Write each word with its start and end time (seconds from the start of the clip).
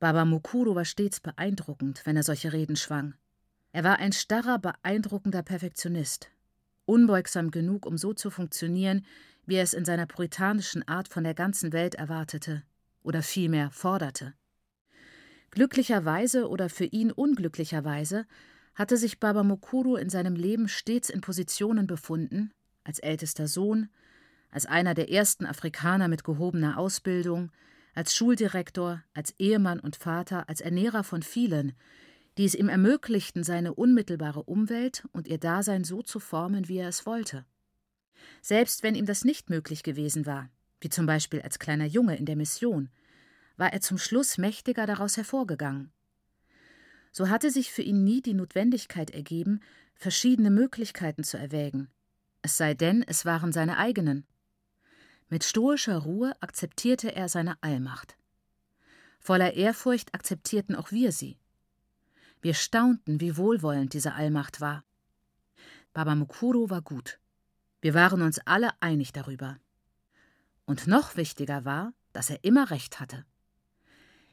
Baba 0.00 0.24
Mukuru 0.24 0.76
war 0.76 0.84
stets 0.84 1.18
beeindruckend, 1.18 2.02
wenn 2.04 2.16
er 2.16 2.22
solche 2.22 2.52
Reden 2.52 2.76
schwang. 2.76 3.14
Er 3.72 3.82
war 3.82 3.98
ein 3.98 4.12
starrer, 4.12 4.58
beeindruckender 4.58 5.42
Perfektionist, 5.42 6.30
unbeugsam 6.86 7.50
genug, 7.50 7.84
um 7.84 7.98
so 7.98 8.12
zu 8.12 8.30
funktionieren, 8.30 9.04
wie 9.44 9.56
er 9.56 9.64
es 9.64 9.74
in 9.74 9.84
seiner 9.84 10.06
puritanischen 10.06 10.86
Art 10.86 11.08
von 11.08 11.24
der 11.24 11.34
ganzen 11.34 11.72
Welt 11.72 11.96
erwartete 11.96 12.62
oder 13.02 13.22
vielmehr 13.22 13.70
forderte. 13.70 14.34
Glücklicherweise 15.50 16.48
oder 16.48 16.68
für 16.68 16.84
ihn 16.84 17.10
unglücklicherweise 17.10 18.26
hatte 18.74 18.96
sich 18.96 19.18
Baba 19.18 19.42
Mukuru 19.42 19.96
in 19.96 20.10
seinem 20.10 20.36
Leben 20.36 20.68
stets 20.68 21.10
in 21.10 21.20
Positionen 21.20 21.88
befunden, 21.88 22.52
als 22.84 23.00
ältester 23.00 23.48
Sohn, 23.48 23.88
als 24.50 24.66
einer 24.66 24.94
der 24.94 25.10
ersten 25.10 25.44
Afrikaner 25.44 26.06
mit 26.06 26.22
gehobener 26.22 26.78
Ausbildung, 26.78 27.50
als 27.98 28.14
Schuldirektor, 28.14 29.02
als 29.12 29.34
Ehemann 29.38 29.80
und 29.80 29.96
Vater, 29.96 30.48
als 30.48 30.60
Ernährer 30.60 31.02
von 31.02 31.24
vielen, 31.24 31.72
die 32.38 32.44
es 32.44 32.54
ihm 32.54 32.68
ermöglichten, 32.68 33.42
seine 33.42 33.74
unmittelbare 33.74 34.44
Umwelt 34.44 35.04
und 35.10 35.26
ihr 35.26 35.38
Dasein 35.38 35.82
so 35.82 36.02
zu 36.02 36.20
formen, 36.20 36.68
wie 36.68 36.78
er 36.78 36.88
es 36.88 37.06
wollte. 37.06 37.44
Selbst 38.40 38.84
wenn 38.84 38.94
ihm 38.94 39.04
das 39.04 39.24
nicht 39.24 39.50
möglich 39.50 39.82
gewesen 39.82 40.26
war, 40.26 40.48
wie 40.80 40.90
zum 40.90 41.06
Beispiel 41.06 41.42
als 41.42 41.58
kleiner 41.58 41.86
Junge 41.86 42.16
in 42.16 42.24
der 42.24 42.36
Mission, 42.36 42.88
war 43.56 43.72
er 43.72 43.80
zum 43.80 43.98
Schluss 43.98 44.38
mächtiger 44.38 44.86
daraus 44.86 45.16
hervorgegangen. 45.16 45.90
So 47.10 47.28
hatte 47.28 47.50
sich 47.50 47.72
für 47.72 47.82
ihn 47.82 48.04
nie 48.04 48.22
die 48.22 48.34
Notwendigkeit 48.34 49.10
ergeben, 49.10 49.58
verschiedene 49.96 50.50
Möglichkeiten 50.52 51.24
zu 51.24 51.36
erwägen, 51.36 51.88
es 52.42 52.56
sei 52.56 52.74
denn, 52.74 53.02
es 53.02 53.24
waren 53.24 53.50
seine 53.50 53.76
eigenen. 53.76 54.24
Mit 55.30 55.44
stoischer 55.44 55.98
Ruhe 55.98 56.32
akzeptierte 56.40 57.14
er 57.14 57.28
seine 57.28 57.62
Allmacht. 57.62 58.16
Voller 59.20 59.54
Ehrfurcht 59.54 60.14
akzeptierten 60.14 60.74
auch 60.74 60.90
wir 60.90 61.12
sie. 61.12 61.38
Wir 62.40 62.54
staunten, 62.54 63.20
wie 63.20 63.36
wohlwollend 63.36 63.92
diese 63.92 64.14
Allmacht 64.14 64.60
war. 64.60 64.84
Baba 65.92 66.14
Mukuru 66.14 66.70
war 66.70 66.80
gut. 66.80 67.18
Wir 67.80 67.94
waren 67.94 68.22
uns 68.22 68.38
alle 68.40 68.70
einig 68.80 69.12
darüber. 69.12 69.58
Und 70.64 70.86
noch 70.86 71.16
wichtiger 71.16 71.64
war, 71.64 71.92
dass 72.12 72.30
er 72.30 72.42
immer 72.42 72.70
recht 72.70 73.00
hatte. 73.00 73.24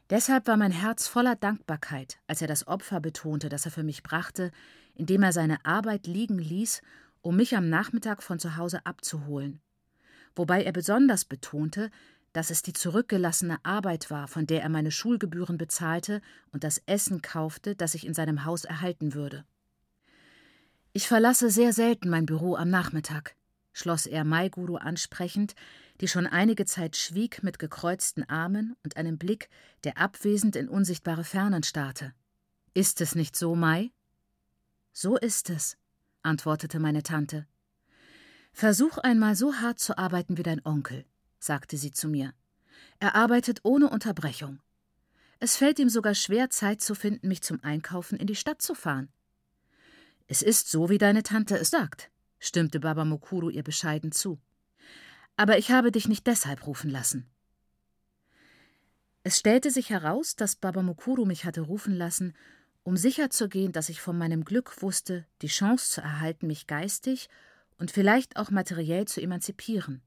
Deshalb 0.08 0.46
war 0.46 0.56
mein 0.56 0.70
Herz 0.70 1.08
voller 1.08 1.34
Dankbarkeit, 1.34 2.18
als 2.26 2.40
er 2.40 2.48
das 2.48 2.68
Opfer 2.68 3.00
betonte, 3.00 3.48
das 3.48 3.66
er 3.66 3.72
für 3.72 3.82
mich 3.82 4.02
brachte, 4.02 4.52
indem 4.94 5.24
er 5.24 5.32
seine 5.32 5.64
Arbeit 5.64 6.06
liegen 6.06 6.38
ließ, 6.38 6.80
um 7.22 7.36
mich 7.36 7.56
am 7.56 7.68
Nachmittag 7.68 8.22
von 8.22 8.38
zu 8.38 8.56
Hause 8.56 8.86
abzuholen. 8.86 9.60
Wobei 10.36 10.62
er 10.62 10.72
besonders 10.72 11.24
betonte, 11.24 11.90
dass 12.34 12.50
es 12.50 12.60
die 12.62 12.74
zurückgelassene 12.74 13.58
Arbeit 13.64 14.10
war, 14.10 14.28
von 14.28 14.46
der 14.46 14.62
er 14.62 14.68
meine 14.68 14.90
Schulgebühren 14.90 15.56
bezahlte 15.56 16.20
und 16.52 16.62
das 16.64 16.82
Essen 16.84 17.22
kaufte, 17.22 17.74
das 17.74 17.94
ich 17.94 18.06
in 18.06 18.12
seinem 18.12 18.44
Haus 18.44 18.64
erhalten 18.64 19.14
würde. 19.14 19.46
Ich 20.92 21.08
verlasse 21.08 21.50
sehr 21.50 21.72
selten 21.72 22.10
mein 22.10 22.26
Büro 22.26 22.54
am 22.54 22.68
Nachmittag, 22.68 23.34
schloss 23.72 24.04
er 24.04 24.24
Maiguru 24.24 24.76
ansprechend, 24.76 25.54
die 26.00 26.08
schon 26.08 26.26
einige 26.26 26.66
Zeit 26.66 26.96
schwieg 26.96 27.42
mit 27.42 27.58
gekreuzten 27.58 28.28
Armen 28.28 28.76
und 28.84 28.98
einem 28.98 29.16
Blick, 29.16 29.48
der 29.84 29.96
abwesend 29.96 30.56
in 30.56 30.68
unsichtbare 30.68 31.24
Fernen 31.24 31.62
starrte. 31.62 32.12
Ist 32.74 33.00
es 33.00 33.14
nicht 33.14 33.36
so, 33.36 33.54
Mai? 33.54 33.90
So 34.92 35.16
ist 35.16 35.48
es, 35.48 35.78
antwortete 36.22 36.80
meine 36.80 37.02
Tante. 37.02 37.46
Versuch 38.58 38.96
einmal 38.96 39.36
so 39.36 39.56
hart 39.56 39.78
zu 39.78 39.98
arbeiten 39.98 40.38
wie 40.38 40.42
dein 40.42 40.64
Onkel, 40.64 41.04
sagte 41.38 41.76
sie 41.76 41.90
zu 41.90 42.08
mir. 42.08 42.32
Er 43.00 43.14
arbeitet 43.14 43.60
ohne 43.64 43.90
Unterbrechung. 43.90 44.60
Es 45.40 45.58
fällt 45.58 45.78
ihm 45.78 45.90
sogar 45.90 46.14
schwer, 46.14 46.48
Zeit 46.48 46.80
zu 46.80 46.94
finden, 46.94 47.28
mich 47.28 47.42
zum 47.42 47.62
Einkaufen 47.62 48.18
in 48.18 48.26
die 48.26 48.34
Stadt 48.34 48.62
zu 48.62 48.74
fahren. 48.74 49.10
Es 50.26 50.40
ist 50.40 50.70
so, 50.70 50.88
wie 50.88 50.96
deine 50.96 51.22
Tante 51.22 51.58
es 51.58 51.68
sagt, 51.68 52.10
stimmte 52.38 52.80
Baba 52.80 53.04
Mukuru 53.04 53.50
ihr 53.50 53.62
bescheiden 53.62 54.10
zu. 54.10 54.40
Aber 55.36 55.58
ich 55.58 55.70
habe 55.70 55.92
dich 55.92 56.08
nicht 56.08 56.26
deshalb 56.26 56.66
rufen 56.66 56.88
lassen. 56.88 57.28
Es 59.22 59.36
stellte 59.36 59.70
sich 59.70 59.90
heraus, 59.90 60.34
dass 60.34 60.56
Baba 60.56 60.80
Mukuru 60.80 61.26
mich 61.26 61.44
hatte 61.44 61.60
rufen 61.60 61.94
lassen, 61.94 62.34
um 62.84 62.96
sicherzugehen, 62.96 63.72
dass 63.72 63.90
ich 63.90 64.00
von 64.00 64.16
meinem 64.16 64.46
Glück 64.46 64.80
wusste, 64.80 65.26
die 65.42 65.48
Chance 65.48 65.90
zu 65.90 66.00
erhalten, 66.00 66.46
mich 66.46 66.66
geistig 66.66 67.28
und 67.78 67.90
vielleicht 67.90 68.36
auch 68.36 68.50
materiell 68.50 69.06
zu 69.06 69.20
emanzipieren. 69.20 70.02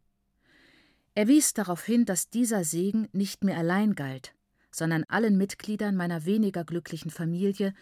Er 1.16 1.28
wies 1.28 1.54
darauf 1.54 1.84
hin, 1.84 2.06
dass 2.06 2.30
dieser 2.30 2.64
Segen 2.64 3.10
nicht 3.12 3.44
mir 3.44 3.58
allein 3.58 3.96
galt, 3.96 4.34
sondern 4.72 5.04
allen 5.06 5.38
Mitgliedern 5.38 5.96
meiner 5.96 6.26
weniger 6.26 6.64
glücklichen 6.64 7.12
Familie, 7.12 7.74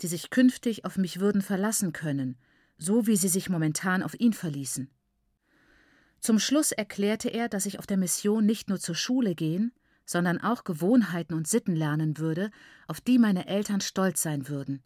die 0.00 0.06
sich 0.06 0.30
künftig 0.30 0.84
auf 0.84 0.96
mich 0.96 1.20
würden 1.20 1.42
verlassen 1.42 1.92
können, 1.92 2.36
so 2.78 3.06
wie 3.06 3.16
sie 3.16 3.28
sich 3.28 3.48
momentan 3.48 4.02
auf 4.02 4.18
ihn 4.18 4.32
verließen. 4.32 4.90
Zum 6.20 6.38
Schluss 6.38 6.72
erklärte 6.72 7.28
er, 7.28 7.48
dass 7.48 7.66
ich 7.66 7.78
auf 7.78 7.86
der 7.86 7.96
Mission 7.96 8.46
nicht 8.46 8.68
nur 8.68 8.80
zur 8.80 8.94
Schule 8.94 9.34
gehen, 9.34 9.72
sondern 10.06 10.40
auch 10.40 10.64
Gewohnheiten 10.64 11.34
und 11.34 11.48
Sitten 11.48 11.76
lernen 11.76 12.18
würde, 12.18 12.50
auf 12.86 13.00
die 13.00 13.18
meine 13.18 13.46
Eltern 13.46 13.80
stolz 13.80 14.22
sein 14.22 14.48
würden. 14.48 14.82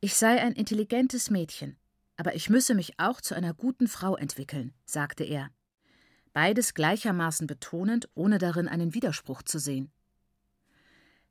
Ich 0.00 0.14
sei 0.14 0.40
ein 0.40 0.52
intelligentes 0.52 1.30
Mädchen, 1.30 1.76
aber 2.16 2.34
ich 2.34 2.48
müsse 2.48 2.74
mich 2.74 2.98
auch 2.98 3.20
zu 3.20 3.34
einer 3.34 3.54
guten 3.54 3.88
Frau 3.88 4.16
entwickeln, 4.16 4.72
sagte 4.84 5.24
er. 5.24 5.50
Beides 6.32 6.74
gleichermaßen 6.74 7.46
betonend, 7.46 8.08
ohne 8.14 8.38
darin 8.38 8.68
einen 8.68 8.94
Widerspruch 8.94 9.42
zu 9.42 9.58
sehen. 9.58 9.92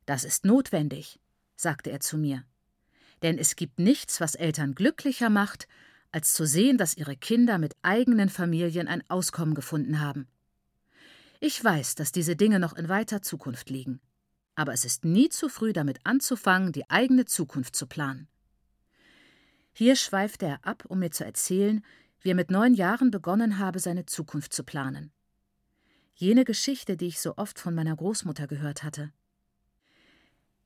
Das 0.06 0.24
ist 0.24 0.44
notwendig, 0.44 1.20
sagte 1.56 1.90
er 1.90 2.00
zu 2.00 2.18
mir. 2.18 2.44
Denn 3.22 3.38
es 3.38 3.56
gibt 3.56 3.78
nichts, 3.78 4.20
was 4.20 4.34
Eltern 4.34 4.74
glücklicher 4.74 5.30
macht, 5.30 5.68
als 6.10 6.32
zu 6.32 6.46
sehen, 6.46 6.78
dass 6.78 6.96
ihre 6.96 7.16
Kinder 7.16 7.58
mit 7.58 7.74
eigenen 7.82 8.28
Familien 8.28 8.86
ein 8.86 9.02
Auskommen 9.08 9.54
gefunden 9.54 10.00
haben. 10.00 10.28
Ich 11.40 11.62
weiß, 11.62 11.94
dass 11.96 12.12
diese 12.12 12.36
Dinge 12.36 12.58
noch 12.58 12.74
in 12.74 12.88
weiter 12.88 13.20
Zukunft 13.20 13.68
liegen. 13.68 14.00
Aber 14.54 14.72
es 14.72 14.84
ist 14.84 15.04
nie 15.04 15.28
zu 15.28 15.48
früh, 15.48 15.72
damit 15.72 15.98
anzufangen, 16.04 16.72
die 16.72 16.88
eigene 16.88 17.24
Zukunft 17.24 17.74
zu 17.74 17.86
planen. 17.86 18.28
Hier 19.76 19.96
schweifte 19.96 20.46
er 20.46 20.64
ab, 20.64 20.84
um 20.88 21.00
mir 21.00 21.10
zu 21.10 21.24
erzählen, 21.24 21.84
wie 22.20 22.30
er 22.30 22.36
mit 22.36 22.50
neun 22.50 22.74
Jahren 22.74 23.10
begonnen 23.10 23.58
habe, 23.58 23.80
seine 23.80 24.06
Zukunft 24.06 24.52
zu 24.52 24.62
planen. 24.62 25.12
Jene 26.14 26.44
Geschichte, 26.44 26.96
die 26.96 27.08
ich 27.08 27.20
so 27.20 27.36
oft 27.36 27.58
von 27.58 27.74
meiner 27.74 27.96
Großmutter 27.96 28.46
gehört 28.46 28.84
hatte. 28.84 29.12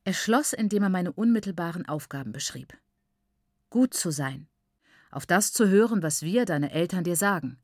Er 0.03 0.13
schloss, 0.13 0.53
indem 0.53 0.83
er 0.83 0.89
meine 0.89 1.11
unmittelbaren 1.11 1.87
Aufgaben 1.87 2.31
beschrieb. 2.31 2.77
Gut 3.71 3.95
zu 3.95 4.11
sein, 4.11 4.47
auf 5.09 5.25
das 5.25 5.51
zu 5.51 5.67
hören, 5.67 6.03
was 6.03 6.21
wir, 6.21 6.45
deine 6.45 6.71
Eltern, 6.71 7.03
dir 7.03 7.15
sagen, 7.15 7.57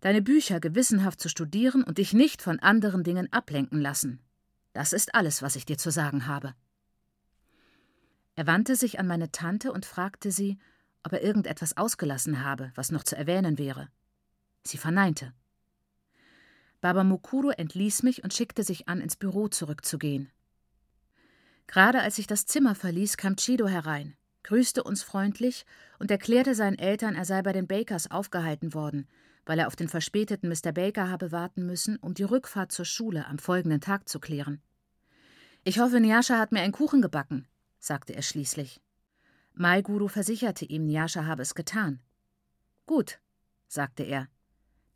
deine 0.00 0.22
Bücher 0.22 0.60
gewissenhaft 0.60 1.20
zu 1.20 1.28
studieren 1.28 1.84
und 1.84 1.98
dich 1.98 2.14
nicht 2.14 2.40
von 2.40 2.58
anderen 2.58 3.04
Dingen 3.04 3.30
ablenken 3.32 3.80
lassen. 3.80 4.20
Das 4.72 4.94
ist 4.94 5.14
alles, 5.14 5.42
was 5.42 5.56
ich 5.56 5.66
dir 5.66 5.78
zu 5.78 5.90
sagen 5.90 6.26
habe. 6.26 6.54
Er 8.36 8.46
wandte 8.46 8.76
sich 8.76 8.98
an 8.98 9.06
meine 9.06 9.30
Tante 9.30 9.72
und 9.72 9.86
fragte 9.86 10.30
sie, 10.30 10.58
ob 11.04 11.12
er 11.12 11.22
irgendetwas 11.22 11.76
ausgelassen 11.76 12.44
habe, 12.44 12.72
was 12.74 12.90
noch 12.90 13.04
zu 13.04 13.16
erwähnen 13.16 13.58
wäre. 13.58 13.88
Sie 14.64 14.78
verneinte. 14.78 15.32
Baba 16.80 17.04
Mukuru 17.04 17.50
entließ 17.50 18.02
mich 18.02 18.24
und 18.24 18.34
schickte 18.34 18.62
sich 18.62 18.88
an, 18.88 19.00
ins 19.00 19.16
Büro 19.16 19.48
zurückzugehen. 19.48 20.30
Gerade 21.66 22.00
als 22.00 22.18
ich 22.18 22.26
das 22.26 22.46
Zimmer 22.46 22.74
verließ, 22.74 23.16
kam 23.16 23.36
Chido 23.36 23.66
herein, 23.66 24.16
grüßte 24.42 24.82
uns 24.82 25.02
freundlich 25.02 25.64
und 25.98 26.10
erklärte 26.10 26.54
seinen 26.54 26.78
Eltern, 26.78 27.14
er 27.14 27.24
sei 27.24 27.40
bei 27.42 27.52
den 27.52 27.66
Bakers 27.66 28.10
aufgehalten 28.10 28.74
worden, 28.74 29.08
weil 29.46 29.58
er 29.58 29.66
auf 29.66 29.76
den 29.76 29.88
verspäteten 29.88 30.48
Mr. 30.48 30.72
Baker 30.72 31.10
habe 31.10 31.32
warten 31.32 31.66
müssen, 31.66 31.96
um 31.96 32.14
die 32.14 32.22
Rückfahrt 32.22 32.72
zur 32.72 32.84
Schule 32.84 33.26
am 33.26 33.38
folgenden 33.38 33.80
Tag 33.80 34.08
zu 34.08 34.20
klären. 34.20 34.60
Ich 35.64 35.78
hoffe, 35.78 36.00
Nyasha 36.00 36.38
hat 36.38 36.52
mir 36.52 36.60
einen 36.60 36.72
Kuchen 36.72 37.00
gebacken, 37.00 37.46
sagte 37.84 38.14
er 38.14 38.22
schließlich. 38.22 38.80
Maiguru 39.52 40.08
versicherte 40.08 40.64
ihm, 40.64 40.86
Nyasha 40.86 41.26
habe 41.26 41.42
es 41.42 41.54
getan. 41.54 42.00
Gut, 42.86 43.20
sagte 43.68 44.02
er, 44.02 44.28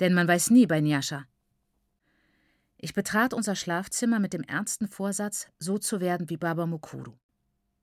denn 0.01 0.15
man 0.15 0.27
weiß 0.27 0.51
nie 0.51 0.67
bei 0.67 0.81
Nyasha. 0.81 1.27
Ich 2.79 2.95
betrat 2.95 3.35
unser 3.35 3.57
Schlafzimmer 3.57 4.21
mit 4.21 4.33
dem 4.33 4.43
ernsten 4.43 4.89
Vorsatz, 4.89 5.49
so 5.59 5.79
zu 5.79 6.01
werden 6.01 6.31
wie 6.31 6.37
Baba 6.37 6.67
Mukuru. 6.67 7.15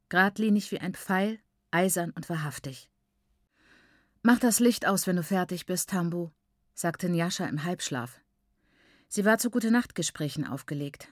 Gradlinig 0.09 0.71
wie 0.71 0.79
ein 0.79 0.93
Pfeil, 0.93 1.39
eisern 1.71 2.11
und 2.11 2.29
wahrhaftig. 2.29 2.89
Mach 4.23 4.39
das 4.39 4.59
Licht 4.59 4.87
aus, 4.87 5.05
wenn 5.05 5.17
du 5.17 5.23
fertig 5.23 5.65
bist, 5.65 5.89
Tambu, 5.89 6.29
sagte 6.73 7.09
Nyasha 7.09 7.45
im 7.45 7.63
Halbschlaf. 7.63 8.19
Sie 9.07 9.23
war 9.23 9.37
zu 9.37 9.51
Gute-Nacht-Gesprächen 9.51 10.45
aufgelegt. 10.47 11.09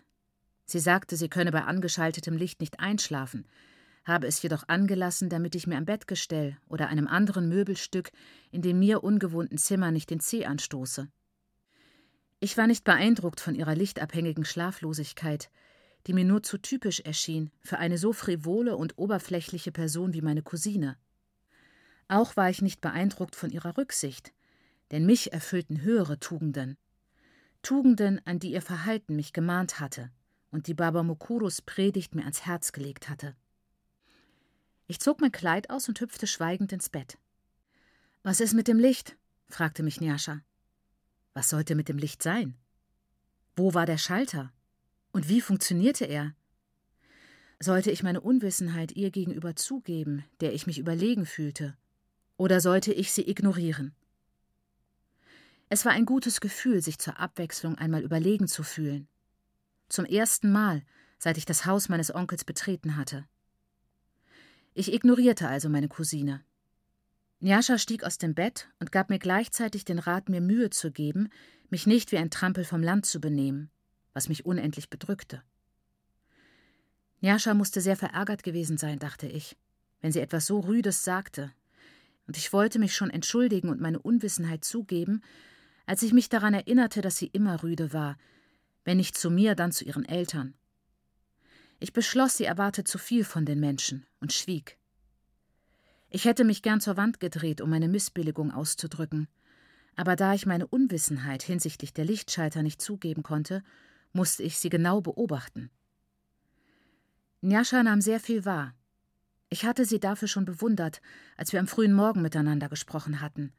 Sie 0.66 0.80
sagte, 0.80 1.16
sie 1.16 1.30
könne 1.30 1.52
bei 1.52 1.64
angeschaltetem 1.64 2.38
Licht 2.38 2.60
nicht 2.62 2.80
einschlafen, 2.80 3.46
habe 4.06 4.28
es 4.28 4.42
jedoch 4.42 4.68
angelassen, 4.68 5.30
damit 5.30 5.56
ich 5.56 5.68
mir 5.68 5.78
am 5.78 5.86
Bettgestell 5.86 6.58
oder 6.68 6.88
einem 6.88 7.08
anderen 7.08 7.48
Möbelstück 7.48 8.12
in 8.52 8.62
dem 8.62 8.80
mir 8.80 9.04
ungewohnten 9.04 9.58
Zimmer 9.58 9.92
nicht 9.92 10.10
den 10.10 10.20
Zeh 10.20 10.46
anstoße. 10.46 11.10
Ich 12.40 12.58
war 12.58 12.68
nicht 12.68 12.84
beeindruckt 12.84 13.40
von 13.40 13.56
ihrer 13.56 13.76
lichtabhängigen 13.76 14.44
Schlaflosigkeit, 14.44 15.50
die 16.08 16.14
mir 16.14 16.26
nur 16.26 16.44
zu 16.44 16.58
typisch 16.58 17.00
erschien 17.00 17.52
für 17.62 17.78
eine 17.78 17.98
so 17.98 18.12
frivole 18.12 18.76
und 18.76 18.98
oberflächliche 18.98 19.72
Person 19.72 20.14
wie 20.14 20.22
meine 20.22 20.42
Cousine. 20.42 20.98
Auch 22.10 22.36
war 22.36 22.50
ich 22.50 22.62
nicht 22.62 22.82
beeindruckt 22.82 23.36
von 23.36 23.50
ihrer 23.50 23.78
Rücksicht, 23.78 24.34
denn 24.92 25.06
mich 25.06 25.32
erfüllten 25.32 25.82
höhere 25.82 26.20
Tugenden. 26.20 26.78
Tugenden, 27.62 28.20
an 28.26 28.40
die 28.40 28.52
ihr 28.52 28.62
Verhalten 28.62 29.16
mich 29.16 29.32
gemahnt 29.32 29.80
hatte 29.80 30.12
und 30.52 30.68
die 30.68 30.74
Baba 30.74 31.02
Mukuros 31.02 31.62
Predigt 31.62 32.14
mir 32.14 32.24
ans 32.24 32.46
Herz 32.46 32.74
gelegt 32.74 33.10
hatte. 33.10 33.36
Ich 34.88 35.00
zog 35.00 35.22
mein 35.22 35.32
Kleid 35.32 35.70
aus 35.70 35.88
und 35.88 36.00
hüpfte 36.00 36.28
schweigend 36.28 36.72
ins 36.74 36.90
Bett. 36.90 37.18
Was 38.24 38.40
ist 38.40 38.54
mit 38.54 38.68
dem 38.68 38.80
Licht? 38.80 39.18
fragte 39.48 39.84
mich 39.84 40.02
Nyasha. 40.02 40.42
Was 41.34 41.50
sollte 41.50 41.76
mit 41.76 41.90
dem 41.90 41.98
Licht 41.98 42.22
sein? 42.22 42.56
Wo 43.56 43.74
war 43.74 43.86
der 43.86 43.98
Schalter? 43.98 44.52
Und 45.12 45.30
wie 45.30 45.42
funktionierte 45.42 46.06
er? 46.06 46.36
Sollte 47.60 47.92
ich 47.92 48.04
meine 48.04 48.22
Unwissenheit 48.22 48.92
ihr 48.94 49.12
gegenüber 49.12 49.56
zugeben, 49.56 50.26
der 50.42 50.54
ich 50.54 50.68
mich 50.68 50.80
überlegen 50.80 51.26
fühlte, 51.26 51.78
oder 52.36 52.60
sollte 52.60 52.92
ich 52.92 53.14
sie 53.14 53.30
ignorieren? 53.30 53.96
Es 55.70 55.86
war 55.86 55.92
ein 55.92 56.06
gutes 56.06 56.42
Gefühl, 56.42 56.82
sich 56.82 57.00
zur 57.00 57.20
Abwechslung 57.20 57.78
einmal 57.78 58.04
überlegen 58.04 58.48
zu 58.48 58.64
fühlen. 58.64 59.08
Zum 59.88 60.06
ersten 60.06 60.52
Mal, 60.52 60.84
seit 61.20 61.38
ich 61.38 61.46
das 61.46 61.66
Haus 61.66 61.90
meines 61.90 62.14
Onkels 62.14 62.44
betreten 62.44 62.98
hatte. 62.98 63.26
Ich 64.74 64.92
ignorierte 64.92 65.48
also 65.48 65.70
meine 65.70 65.88
Cousine. 65.88 66.44
Njascha 67.40 67.78
stieg 67.78 68.04
aus 68.04 68.18
dem 68.18 68.34
Bett 68.34 68.70
und 68.80 68.92
gab 68.92 69.10
mir 69.10 69.20
gleichzeitig 69.20 69.86
den 69.86 70.00
Rat, 70.00 70.30
mir 70.30 70.42
Mühe 70.42 70.70
zu 70.70 70.92
geben, 70.92 71.30
mich 71.70 71.86
nicht 71.86 72.12
wie 72.12 72.18
ein 72.18 72.32
Trampel 72.32 72.64
vom 72.64 72.82
Land 72.82 73.06
zu 73.06 73.20
benehmen, 73.20 73.70
was 74.14 74.30
mich 74.30 74.46
unendlich 74.46 74.90
bedrückte. 74.90 75.44
Njascha 77.22 77.54
musste 77.54 77.82
sehr 77.82 77.98
verärgert 77.98 78.44
gewesen 78.44 78.78
sein, 78.78 79.00
dachte 79.00 79.28
ich, 79.28 79.58
wenn 80.02 80.12
sie 80.12 80.22
etwas 80.22 80.46
so 80.46 80.60
Rüdes 80.60 81.04
sagte, 81.04 81.52
und 82.26 82.38
ich 82.38 82.54
wollte 82.54 82.80
mich 82.80 82.96
schon 82.96 83.10
entschuldigen 83.10 83.70
und 83.70 83.82
meine 83.82 84.00
Unwissenheit 84.00 84.64
zugeben, 84.64 85.22
als 85.86 86.02
ich 86.04 86.14
mich 86.14 86.30
daran 86.30 86.54
erinnerte, 86.54 87.02
dass 87.02 87.18
sie 87.18 87.28
immer 87.28 87.62
rüde 87.64 87.92
war, 87.92 88.18
wenn 88.86 88.98
nicht 88.98 89.18
zu 89.18 89.30
mir, 89.30 89.56
dann 89.56 89.72
zu 89.72 89.84
ihren 89.84 90.06
Eltern. 90.06 90.54
Ich 91.84 91.92
beschloss, 91.92 92.38
sie 92.38 92.46
erwarte 92.46 92.86
zu 92.86 92.98
viel 92.98 93.26
von 93.26 93.46
den 93.46 93.60
Menschen 93.60 94.06
und 94.22 94.32
schwieg. 94.32 94.78
Ich 96.10 96.24
hätte 96.24 96.46
mich 96.46 96.62
gern 96.62 96.80
zur 96.80 96.96
Wand 96.96 97.20
gedreht, 97.20 97.60
um 97.60 97.70
meine 97.70 97.90
Missbilligung 97.90 98.52
auszudrücken, 98.52 99.28
aber 99.98 100.16
da 100.16 100.34
ich 100.34 100.46
meine 100.46 100.66
Unwissenheit 100.66 101.44
hinsichtlich 101.44 101.94
der 101.94 102.06
Lichtschalter 102.06 102.64
nicht 102.64 102.82
zugeben 102.82 103.22
konnte, 103.22 103.66
musste 104.14 104.44
ich 104.44 104.60
sie 104.60 104.70
genau 104.70 105.02
beobachten. 105.02 105.72
Njascha 107.42 107.84
nahm 107.84 108.00
sehr 108.00 108.22
viel 108.22 108.46
wahr. 108.46 108.74
Ich 109.50 109.66
hatte 109.66 109.84
sie 109.84 110.00
dafür 110.00 110.30
schon 110.30 110.46
bewundert, 110.46 111.02
als 111.36 111.52
wir 111.52 111.60
am 111.60 111.68
frühen 111.68 111.94
Morgen 111.94 112.22
miteinander 112.22 112.70
gesprochen 112.70 113.20
hatten. 113.20 113.52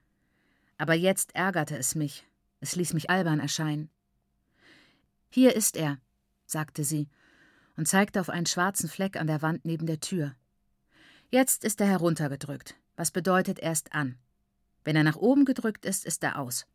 Aber 0.79 0.94
jetzt 0.94 1.35
ärgerte 1.35 1.76
es 1.76 1.94
mich, 1.94 2.26
es 2.61 2.75
ließ 2.75 2.94
mich 2.94 3.11
albern 3.11 3.38
erscheinen. 3.38 3.91
Hier 5.29 5.55
ist 5.55 5.76
er, 5.76 5.99
sagte 6.47 6.85
sie 6.85 7.11
und 7.76 7.88
zeigte 7.88 8.21
auf 8.21 8.31
einen 8.31 8.47
schwarzen 8.47 8.88
Fleck 8.88 9.17
an 9.17 9.26
der 9.26 9.43
Wand 9.43 9.65
neben 9.65 9.87
der 9.87 10.00
Tür. 10.00 10.35
Jetzt 11.31 11.65
ist 11.65 11.81
er 11.81 11.87
heruntergedrückt, 11.87 12.76
was 12.97 13.11
bedeutet 13.11 13.59
er 13.59 13.73
ist 13.73 13.93
an. 13.93 14.19
Wenn 14.85 14.97
er 14.97 15.05
nach 15.05 15.17
oben 15.17 15.44
gedrückt 15.44 15.85
ist, 15.85 16.05
ist 16.05 16.23
er 16.23 16.38
aus. 16.38 16.67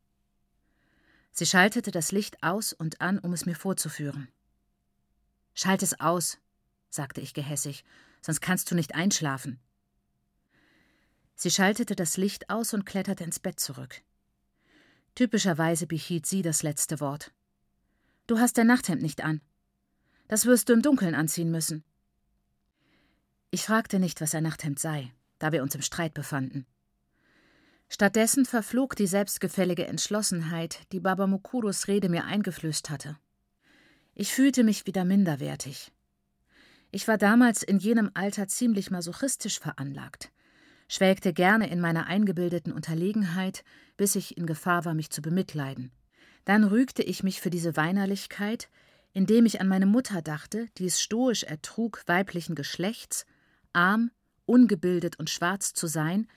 Sie 1.31 1.46
schaltete 1.46 1.92
das 1.92 2.12
Licht 2.12 2.44
aus 2.44 2.74
und 2.74 3.01
an, 3.01 3.19
um 3.19 3.34
es 3.34 3.46
mir 3.46 3.56
vorzuführen. 3.56 4.28
Schalt 5.54 5.84
es 5.84 6.00
aus, 6.00 6.40
sagte 6.90 7.22
ich 7.22 7.34
gehässig, 7.34 7.86
sonst 8.22 8.42
kannst 8.42 8.69
du 8.72 8.75
nicht 8.75 8.96
einschlafen. 8.96 9.60
Sie 11.36 11.51
schaltete 11.51 11.96
das 11.96 12.18
Licht 12.18 12.50
aus 12.50 12.74
und 12.74 12.86
kletterte 12.86 13.24
ins 13.24 13.40
Bett 13.40 13.60
zurück. 13.60 14.01
Typischerweise 15.16 15.88
behielt 15.88 16.25
sie 16.25 16.42
das 16.42 16.63
letzte 16.63 17.00
Wort. 17.00 17.31
Du 18.28 18.40
hast 18.40 18.57
dein 18.57 18.68
Nachthemd 18.68 19.01
nicht 19.01 19.24
an. 19.24 19.42
Das 20.30 20.46
wirst 20.46 20.70
du 20.70 20.74
im 20.74 20.84
Dunkeln 20.84 21.16
anziehen 21.16 21.52
müssen. 21.52 21.84
Ich 23.50 23.64
fragte 23.64 24.00
nicht, 24.00 24.22
was 24.22 24.36
ein 24.36 24.44
Nachthemd 24.44 24.80
sei, 24.80 25.12
da 25.40 25.52
wir 25.52 25.64
uns 25.64 25.74
im 25.74 25.81
Streit 25.81 26.14
befanden. 26.14 26.68
Stattdessen 27.90 28.46
verflog 28.46 28.96
die 28.96 29.08
selbstgefällige 29.08 29.88
Entschlossenheit, 29.88 30.81
die 30.92 31.00
Baba 31.00 31.26
Mukuros 31.26 31.88
Rede 31.88 32.10
mir 32.10 32.26
eingeflößt 32.26 32.92
hatte. 32.92 33.18
Ich 34.14 34.31
fühlte 34.31 34.64
mich 34.64 34.86
wieder 34.86 35.04
minderwertig. 35.04 35.92
Ich 36.92 37.08
war 37.08 37.18
damals 37.18 37.64
in 37.64 37.80
jenem 37.80 38.12
Alter 38.14 38.48
ziemlich 38.48 38.92
masochistisch 38.92 39.60
veranlagt, 39.60 40.32
schwelgte 40.88 41.34
gerne 41.34 41.72
in 41.72 41.80
meiner 41.80 42.06
eingebildeten 42.06 42.72
Unterlegenheit, 42.72 43.64
bis 43.98 44.14
ich 44.14 44.38
in 44.38 44.46
Gefahr 44.46 44.86
war, 44.86 44.94
mich 44.94 45.10
zu 45.10 45.24
bemitleiden. 45.24 45.92
Dann 46.46 46.64
rügte 46.64 47.02
ich 47.02 47.24
mich 47.24 47.42
für 47.42 47.50
diese 47.50 47.75
Weinerlichkeit, 47.75 48.70
indem 49.14 49.46
ich 49.46 49.62
an 49.62 49.68
meine 49.68 49.86
Mutter 49.86 50.22
dachte, 50.22 50.68
die 50.78 50.86
es 50.86 51.02
stoisch 51.02 51.44
ertrug, 51.44 52.04
weiblichen 52.06 52.56
Geschlechts, 52.56 53.26
arm, 53.74 54.12
ungebildet 54.46 55.20
und 55.20 55.30
schwarz 55.30 55.74
zu 55.74 55.88
sein, 55.88 56.28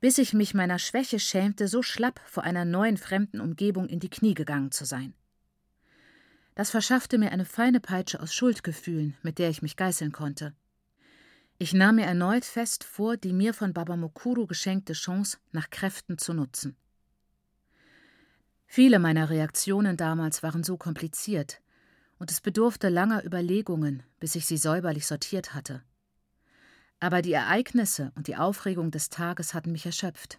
bis 0.00 0.18
ich 0.18 0.32
mich 0.32 0.52
meiner 0.52 0.80
Schwäche 0.80 1.20
schämte, 1.20 1.68
so 1.68 1.82
schlapp 1.82 2.20
vor 2.26 2.42
einer 2.42 2.64
neuen 2.64 2.96
fremden 2.96 3.40
Umgebung 3.40 3.88
in 3.88 4.00
die 4.00 4.10
Knie 4.10 4.34
gegangen 4.34 4.72
zu 4.72 4.84
sein. 4.84 5.14
Das 6.54 6.70
verschaffte 6.70 7.18
mir 7.18 7.30
eine 7.32 7.44
feine 7.44 7.80
Peitsche 7.80 8.20
aus 8.20 8.34
Schuldgefühlen, 8.34 9.16
mit 9.22 9.38
der 9.38 9.48
ich 9.48 9.62
mich 9.62 9.76
geißeln 9.76 10.12
konnte. 10.12 10.54
Ich 11.58 11.72
nahm 11.72 11.96
mir 11.96 12.06
erneut 12.06 12.44
fest 12.44 12.82
vor, 12.82 13.16
die 13.16 13.32
mir 13.32 13.54
von 13.54 13.72
Baba 13.72 13.96
Mokuru 13.96 14.46
geschenkte 14.46 14.92
Chance 14.92 15.38
nach 15.52 15.70
Kräften 15.70 16.18
zu 16.18 16.34
nutzen. 16.34 16.76
Viele 18.66 18.98
meiner 18.98 19.30
Reaktionen 19.30 19.96
damals 19.96 20.42
waren 20.42 20.64
so 20.64 20.76
kompliziert, 20.76 21.61
und 22.22 22.30
es 22.30 22.40
bedurfte 22.40 22.88
langer 22.88 23.24
Überlegungen, 23.24 24.04
bis 24.20 24.36
ich 24.36 24.46
sie 24.46 24.56
säuberlich 24.56 25.08
sortiert 25.08 25.54
hatte. 25.54 25.82
Aber 27.00 27.20
die 27.20 27.32
Ereignisse 27.32 28.12
und 28.14 28.28
die 28.28 28.36
Aufregung 28.36 28.92
des 28.92 29.08
Tages 29.08 29.54
hatten 29.54 29.72
mich 29.72 29.86
erschöpft. 29.86 30.38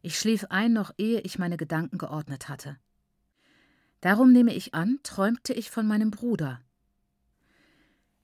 Ich 0.00 0.18
schlief 0.18 0.46
ein, 0.48 0.72
noch 0.72 0.94
ehe 0.96 1.20
ich 1.20 1.38
meine 1.38 1.58
Gedanken 1.58 1.98
geordnet 1.98 2.48
hatte. 2.48 2.78
Darum 4.00 4.32
nehme 4.32 4.54
ich 4.54 4.72
an, 4.72 4.98
träumte 5.02 5.52
ich 5.52 5.70
von 5.70 5.86
meinem 5.86 6.10
Bruder. 6.10 6.62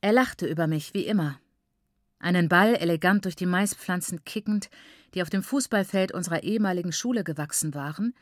Er 0.01 0.15
lachte 0.15 0.47
über 0.47 0.67
mich, 0.67 0.95
wie 0.95 1.05
immer. 1.05 1.39
Einen 2.19 2.49
Ball 2.49 2.77
elegant 2.77 3.27
durch 3.27 3.37
die 3.37 3.44
Maispflanzen 3.44 4.25
kickend, 4.25 4.71
die 5.13 5.21
auf 5.21 5.29
dem 5.29 5.43
Fußballfeld 5.43 6.13
unserer 6.13 6.44
ehemaligen 6.44 6.93
Schule 6.93 7.25
gewachsen 7.25 7.75
waren, 7.75 8.15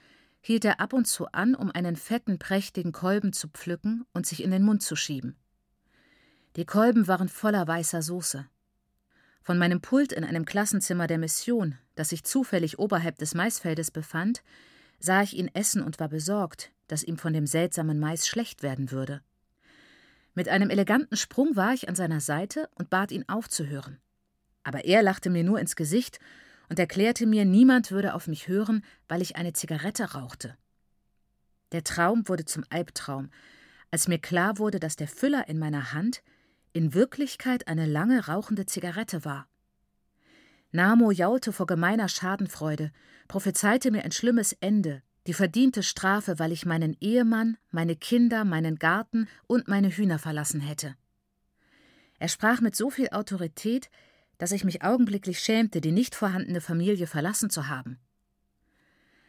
hielt 0.43 0.65
er 0.65 0.81
ab 0.81 0.93
und 0.93 1.07
zu 1.07 1.29
an, 1.29 1.55
um 1.55 1.71
einen 1.71 1.97
fetten, 1.97 2.39
prächtigen 2.39 2.93
Kolben 2.93 3.33
zu 3.33 3.49
pflücken 3.49 4.05
und 4.13 4.27
sich 4.27 4.43
in 4.43 4.51
den 4.51 4.65
Mund 4.65 4.83
zu 4.83 4.97
schieben. 4.97 5.37
Die 6.57 6.67
Kolben 6.67 7.09
waren 7.09 7.29
voller 7.29 7.67
weißer 7.67 8.03
Soße. 8.03 8.47
Von 9.43 9.59
meinem 9.59 9.81
Pult 9.81 10.13
in 10.13 10.25
einem 10.25 10.45
Klassenzimmer 10.45 11.07
der 11.07 11.19
Mission, 11.19 11.79
das 11.95 12.11
sich 12.11 12.25
zufällig 12.25 12.79
oberhalb 12.79 13.19
des 13.19 13.35
Maisfeldes 13.35 13.91
befand, 13.91 14.43
sah 14.99 15.23
ich 15.23 15.37
ihn 15.37 15.49
essen 15.55 15.83
und 15.83 15.99
war 15.99 16.09
besorgt, 16.09 16.71
dass 16.89 17.03
ihm 17.03 17.17
von 17.17 17.33
dem 17.33 17.47
seltsamen 17.47 17.99
Mais 17.99 18.27
schlecht 18.27 18.63
werden 18.63 18.91
würde. 18.91 19.23
Mit 20.35 20.49
einem 20.49 20.71
eleganten 20.71 21.17
Sprung 21.17 21.57
war 21.57 21.73
ich 21.73 21.89
an 21.89 21.95
seiner 21.95 22.21
Seite 22.21 22.69
und 22.75 22.91
bat 22.91 23.13
ihn 23.13 23.25
aufzuhören. 23.29 23.99
Aber 24.65 24.85
er 24.85 25.03
lachte 25.03 25.31
mir 25.31 25.45
nur 25.45 25.59
ins 25.59 25.77
Gesicht 25.77 26.21
und 26.69 26.79
erklärte 26.79 27.27
mir, 27.27 27.45
niemand 27.45 27.91
würde 27.91 28.15
auf 28.15 28.27
mich 28.27 28.49
hören, 28.49 28.85
weil 29.09 29.23
ich 29.23 29.37
eine 29.37 29.53
Zigarette 29.53 30.15
rauchte. 30.15 30.57
Der 31.73 31.85
Traum 31.85 32.29
wurde 32.29 32.45
zum 32.45 32.65
Albtraum, 32.71 33.31
als 33.91 34.09
mir 34.09 34.19
klar 34.19 34.59
wurde, 34.59 34.81
dass 34.81 34.97
der 34.97 35.09
Füller 35.09 35.49
in 35.49 35.59
meiner 35.59 35.93
Hand 35.93 36.23
in 36.73 36.95
Wirklichkeit 36.95 37.69
eine 37.69 37.87
lange 37.87 38.27
rauchende 38.27 38.67
Zigarette 38.67 39.25
war. 39.25 39.47
Namo 40.71 41.11
jaulte 41.11 41.53
vor 41.53 41.67
gemeiner 41.67 42.09
Schadenfreude, 42.09 42.93
prophezeite 43.29 43.91
mir 43.91 44.05
ein 44.05 44.13
schlimmes 44.13 44.55
Ende, 44.55 45.03
die 45.27 45.35
verdiente 45.35 45.83
Strafe, 45.83 46.39
weil 46.39 46.51
ich 46.51 46.67
meinen 46.67 46.97
Ehemann, 47.01 47.59
meine 47.71 47.95
Kinder, 47.95 48.45
meinen 48.45 48.79
Garten 48.79 49.29
und 49.47 49.69
meine 49.69 49.91
Hühner 49.91 50.19
verlassen 50.19 50.61
hätte. 50.61 50.97
Er 52.19 52.29
sprach 52.29 52.61
mit 52.61 52.75
so 52.75 52.89
viel 52.89 53.11
Autorität, 53.11 53.91
dass 54.43 54.51
ich 54.51 54.65
mich 54.65 54.83
augenblicklich 54.83 55.39
schämte, 55.39 55.81
die 55.81 55.93
nicht 55.93 56.17
vorhandene 56.17 56.61
Familie 56.61 57.07
verlassen 57.07 57.49
zu 57.49 57.69
haben. 57.69 58.01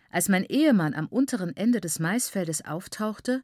Als 0.10 0.28
mein 0.28 0.44
Ehemann 0.44 0.96
am 0.96 1.06
unteren 1.06 1.56
Ende 1.56 1.82
des 1.82 2.00
Maisfeldes 2.00 2.66
auftauchte, 2.66 3.44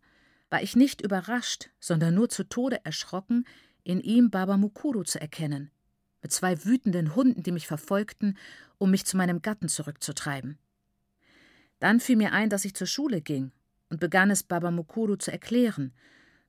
war 0.49 0.63
ich 0.63 0.75
nicht 0.75 0.99
überrascht, 0.99 1.69
sondern 1.79 2.15
nur 2.15 2.27
zu 2.27 2.43
Tode 2.43 2.83
erschrocken, 2.85 3.45
in 3.83 4.01
ihm 4.01 4.31
Baba 4.31 4.57
Mukuru 4.57 5.03
zu 5.03 5.21
erkennen, 5.21 5.69
mit 6.23 6.31
zwei 6.31 6.65
wütenden 6.65 7.13
Hunden, 7.13 7.43
die 7.43 7.51
mich 7.51 7.67
verfolgten, 7.67 8.35
um 8.79 8.89
mich 8.89 9.05
zu 9.05 9.15
meinem 9.15 9.43
Gatten 9.43 9.69
zurückzutreiben. 9.69 10.57
Dann 11.77 11.99
fiel 11.99 12.15
mir 12.15 12.31
ein, 12.31 12.49
dass 12.49 12.65
ich 12.65 12.73
zur 12.73 12.87
Schule 12.87 13.21
ging 13.21 13.51
und 13.91 13.99
begann 13.99 14.31
es 14.31 14.41
Baba 14.41 14.71
Mukuru 14.71 15.17
zu 15.17 15.31
erklären, 15.31 15.93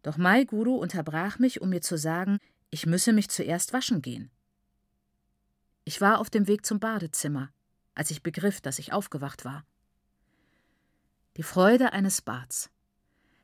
Doch 0.02 0.16
Mai 0.16 0.44
Guru 0.44 0.76
unterbrach 0.76 1.38
mich, 1.38 1.60
um 1.60 1.68
mir 1.68 1.82
zu 1.82 1.98
sagen, 1.98 2.38
ich 2.70 2.86
müsse 2.86 3.12
mich 3.12 3.28
zuerst 3.28 3.74
waschen 3.74 4.00
gehen. 4.00 4.30
Ich 5.84 6.00
war 6.00 6.18
auf 6.18 6.30
dem 6.30 6.46
Weg 6.46 6.66
zum 6.66 6.78
Badezimmer, 6.78 7.50
als 7.94 8.10
ich 8.10 8.22
begriff, 8.22 8.60
dass 8.60 8.78
ich 8.78 8.92
aufgewacht 8.92 9.44
war. 9.44 9.64
Die 11.36 11.42
Freude 11.42 11.92
eines 11.92 12.22
Bads. 12.22 12.70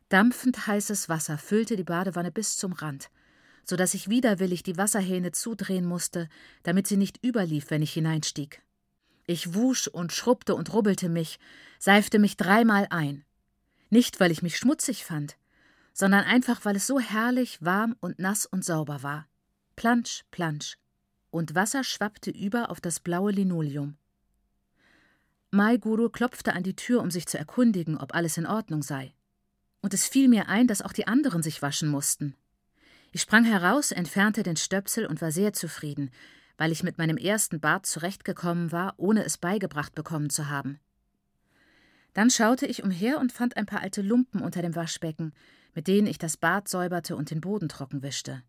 Dampfend 0.09 0.66
heißes 0.66 1.09
Wasser 1.09 1.38
füllte 1.38 1.76
die 1.76 1.85
Badewanne 1.85 2.31
bis 2.31 2.57
zum 2.57 2.73
Rand, 2.73 3.11
so 3.64 3.75
dass 3.76 3.95
ich 3.95 4.09
widerwillig 4.09 4.62
die 4.62 4.76
Wasserhähne 4.76 5.33
zudrehen 5.33 5.85
musste, 5.85 6.28
damit 6.62 6.87
sie 6.87 6.97
nicht 6.97 7.25
überlief, 7.25 7.71
wenn 7.71 7.83
ich 7.83 7.93
hineinstieg. 7.93 8.62
Ich 9.26 9.55
wusch 9.55 9.88
und 9.88 10.12
schrubbte 10.12 10.55
und 10.55 10.73
rubbelte 10.73 11.09
mich, 11.09 11.38
seifte 11.78 12.19
mich 12.19 12.37
dreimal 12.37 12.87
ein. 12.90 13.25
Nicht, 13.90 14.21
weil 14.21 14.31
ich 14.31 14.43
mich 14.43 14.57
schmutzig 14.57 15.05
fand, 15.05 15.37
sondern 15.93 16.25
einfach, 16.25 16.64
weil 16.64 16.76
es 16.76 16.87
so 16.87 17.00
herrlich 17.00 17.62
warm 17.62 17.97
und 18.00 18.19
nass 18.19 18.47
und 18.47 18.64
sauber 18.64 19.02
war. 19.02 19.26
Plansch, 19.75 20.25
plansch. 20.31 20.78
Und 21.30 21.54
Wasser 21.54 21.85
schwappte 21.85 22.30
über 22.30 22.71
auf 22.71 22.80
das 22.80 23.00
blaue 23.00 23.33
Linoleum. 23.33 23.97
Mai 25.50 25.76
Guru 25.76 26.09
klopfte 26.09 26.52
an 26.52 26.62
die 26.62 26.76
Tür, 26.76 27.00
um 27.00 27.11
sich 27.11 27.26
zu 27.26 27.38
erkundigen, 27.38 27.97
ob 27.97 28.14
alles 28.14 28.37
in 28.37 28.47
Ordnung 28.47 28.83
sei. 28.83 29.14
Und 29.80 29.95
es 29.95 30.06
fiel 30.06 30.28
mir 30.28 30.49
ein, 30.49 30.66
dass 30.66 30.83
auch 30.83 30.92
die 30.92 31.06
anderen 31.06 31.42
sich 31.42 31.62
waschen 31.62 31.88
mussten. 31.88 32.35
Ich 33.12 33.23
sprang 33.23 33.45
heraus, 33.45 33.92
entfernte 33.92 34.42
den 34.42 34.56
Stöpsel 34.56 35.06
und 35.06 35.23
war 35.23 35.33
sehr 35.33 35.52
zufrieden, 35.52 36.11
weil 36.59 36.73
ich 36.73 36.83
mit 36.83 36.99
meinem 36.99 37.16
ersten 37.16 37.61
Bart 37.61 37.87
zurechtgekommen 37.87 38.73
war, 38.73 38.95
ohne 38.97 39.25
es 39.25 39.38
beigebracht 39.38 39.95
bekommen 39.95 40.30
zu 40.30 40.49
haben. 40.49 40.80
Dann 42.12 42.30
schaute 42.30 42.66
ich 42.66 42.83
umher 42.83 43.18
und 43.18 43.33
fand 43.33 43.56
ein 43.56 43.66
paar 43.66 43.83
alte 43.83 44.02
Lumpen 44.02 44.40
unter 44.40 44.62
dem 44.62 44.75
Waschbecken, 44.75 45.33
mit 45.75 45.87
denen 45.87 46.06
ich 46.06 46.18
das 46.18 46.37
Bad 46.37 46.68
säuberte 46.68 47.14
und 47.14 47.30
den 47.30 47.40
Boden 47.40 47.68
trocken 47.68 48.02
wischte. 48.02 48.42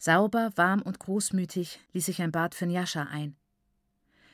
Sauber, 0.00 0.52
warm 0.54 0.80
und 0.80 1.00
großmütig 1.00 1.80
ließ 1.92 2.06
ich 2.06 2.22
ein 2.22 2.30
Bad 2.30 2.54
für 2.54 2.66
Njascha 2.66 3.02
ein. 3.02 3.36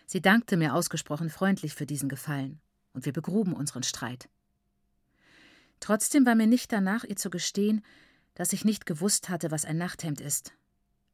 Sie 0.06 0.20
dankte 0.20 0.58
mir 0.58 0.74
ausgesprochen 0.74 1.30
freundlich 1.30 1.74
für 1.74 1.86
diesen 1.86 2.10
Gefallen, 2.10 2.60
und 2.92 3.06
wir 3.06 3.14
begruben 3.14 3.54
unseren 3.54 3.82
Streit. 3.82 4.28
Trotzdem 5.80 6.26
war 6.26 6.34
mir 6.34 6.46
nicht 6.46 6.70
danach, 6.70 7.04
ihr 7.04 7.16
zu 7.16 7.30
gestehen, 7.30 7.82
dass 8.34 8.52
ich 8.52 8.66
nicht 8.66 8.84
gewusst 8.84 9.30
hatte, 9.30 9.50
was 9.50 9.64
ein 9.64 9.78
Nachthemd 9.78 10.20
ist. 10.20 10.52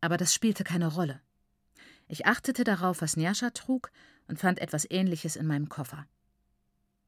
Aber 0.00 0.16
das 0.16 0.34
spielte 0.34 0.64
keine 0.64 0.88
Rolle. 0.88 1.20
Ich 2.08 2.26
achtete 2.26 2.64
darauf, 2.64 3.02
was 3.02 3.16
Njascha 3.16 3.50
trug, 3.50 3.92
und 4.26 4.40
fand 4.40 4.58
etwas 4.58 4.84
Ähnliches 4.90 5.36
in 5.36 5.46
meinem 5.46 5.68
Koffer. 5.68 6.06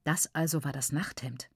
Das 0.04 0.32
also 0.32 0.62
war 0.62 0.72
das 0.72 0.92
Nachthemd. 0.92 1.49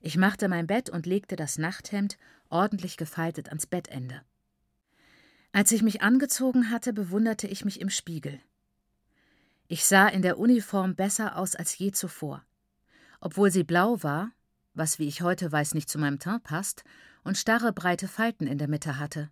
Ich 0.00 0.16
machte 0.16 0.48
mein 0.48 0.68
Bett 0.68 0.90
und 0.90 1.06
legte 1.06 1.34
das 1.34 1.58
Nachthemd, 1.58 2.18
ordentlich 2.50 2.96
gefaltet, 2.96 3.48
ans 3.48 3.66
Bettende. 3.66 4.22
Als 5.56 5.72
ich 5.72 5.80
mich 5.80 6.02
angezogen 6.02 6.70
hatte, 6.70 6.92
bewunderte 6.92 7.46
ich 7.46 7.64
mich 7.64 7.80
im 7.80 7.88
Spiegel. 7.88 8.38
Ich 9.68 9.86
sah 9.86 10.06
in 10.06 10.20
der 10.20 10.38
Uniform 10.38 10.94
besser 10.94 11.38
aus 11.38 11.54
als 11.54 11.78
je 11.78 11.92
zuvor. 11.92 12.44
Obwohl 13.22 13.50
sie 13.50 13.64
blau 13.64 14.02
war, 14.02 14.32
was, 14.74 14.98
wie 14.98 15.08
ich 15.08 15.22
heute 15.22 15.50
weiß, 15.50 15.72
nicht 15.72 15.88
zu 15.88 15.98
meinem 15.98 16.18
Teint 16.18 16.42
passt, 16.42 16.84
und 17.24 17.38
starre, 17.38 17.72
breite 17.72 18.06
Falten 18.06 18.46
in 18.46 18.58
der 18.58 18.68
Mitte 18.68 18.98
hatte. 18.98 19.30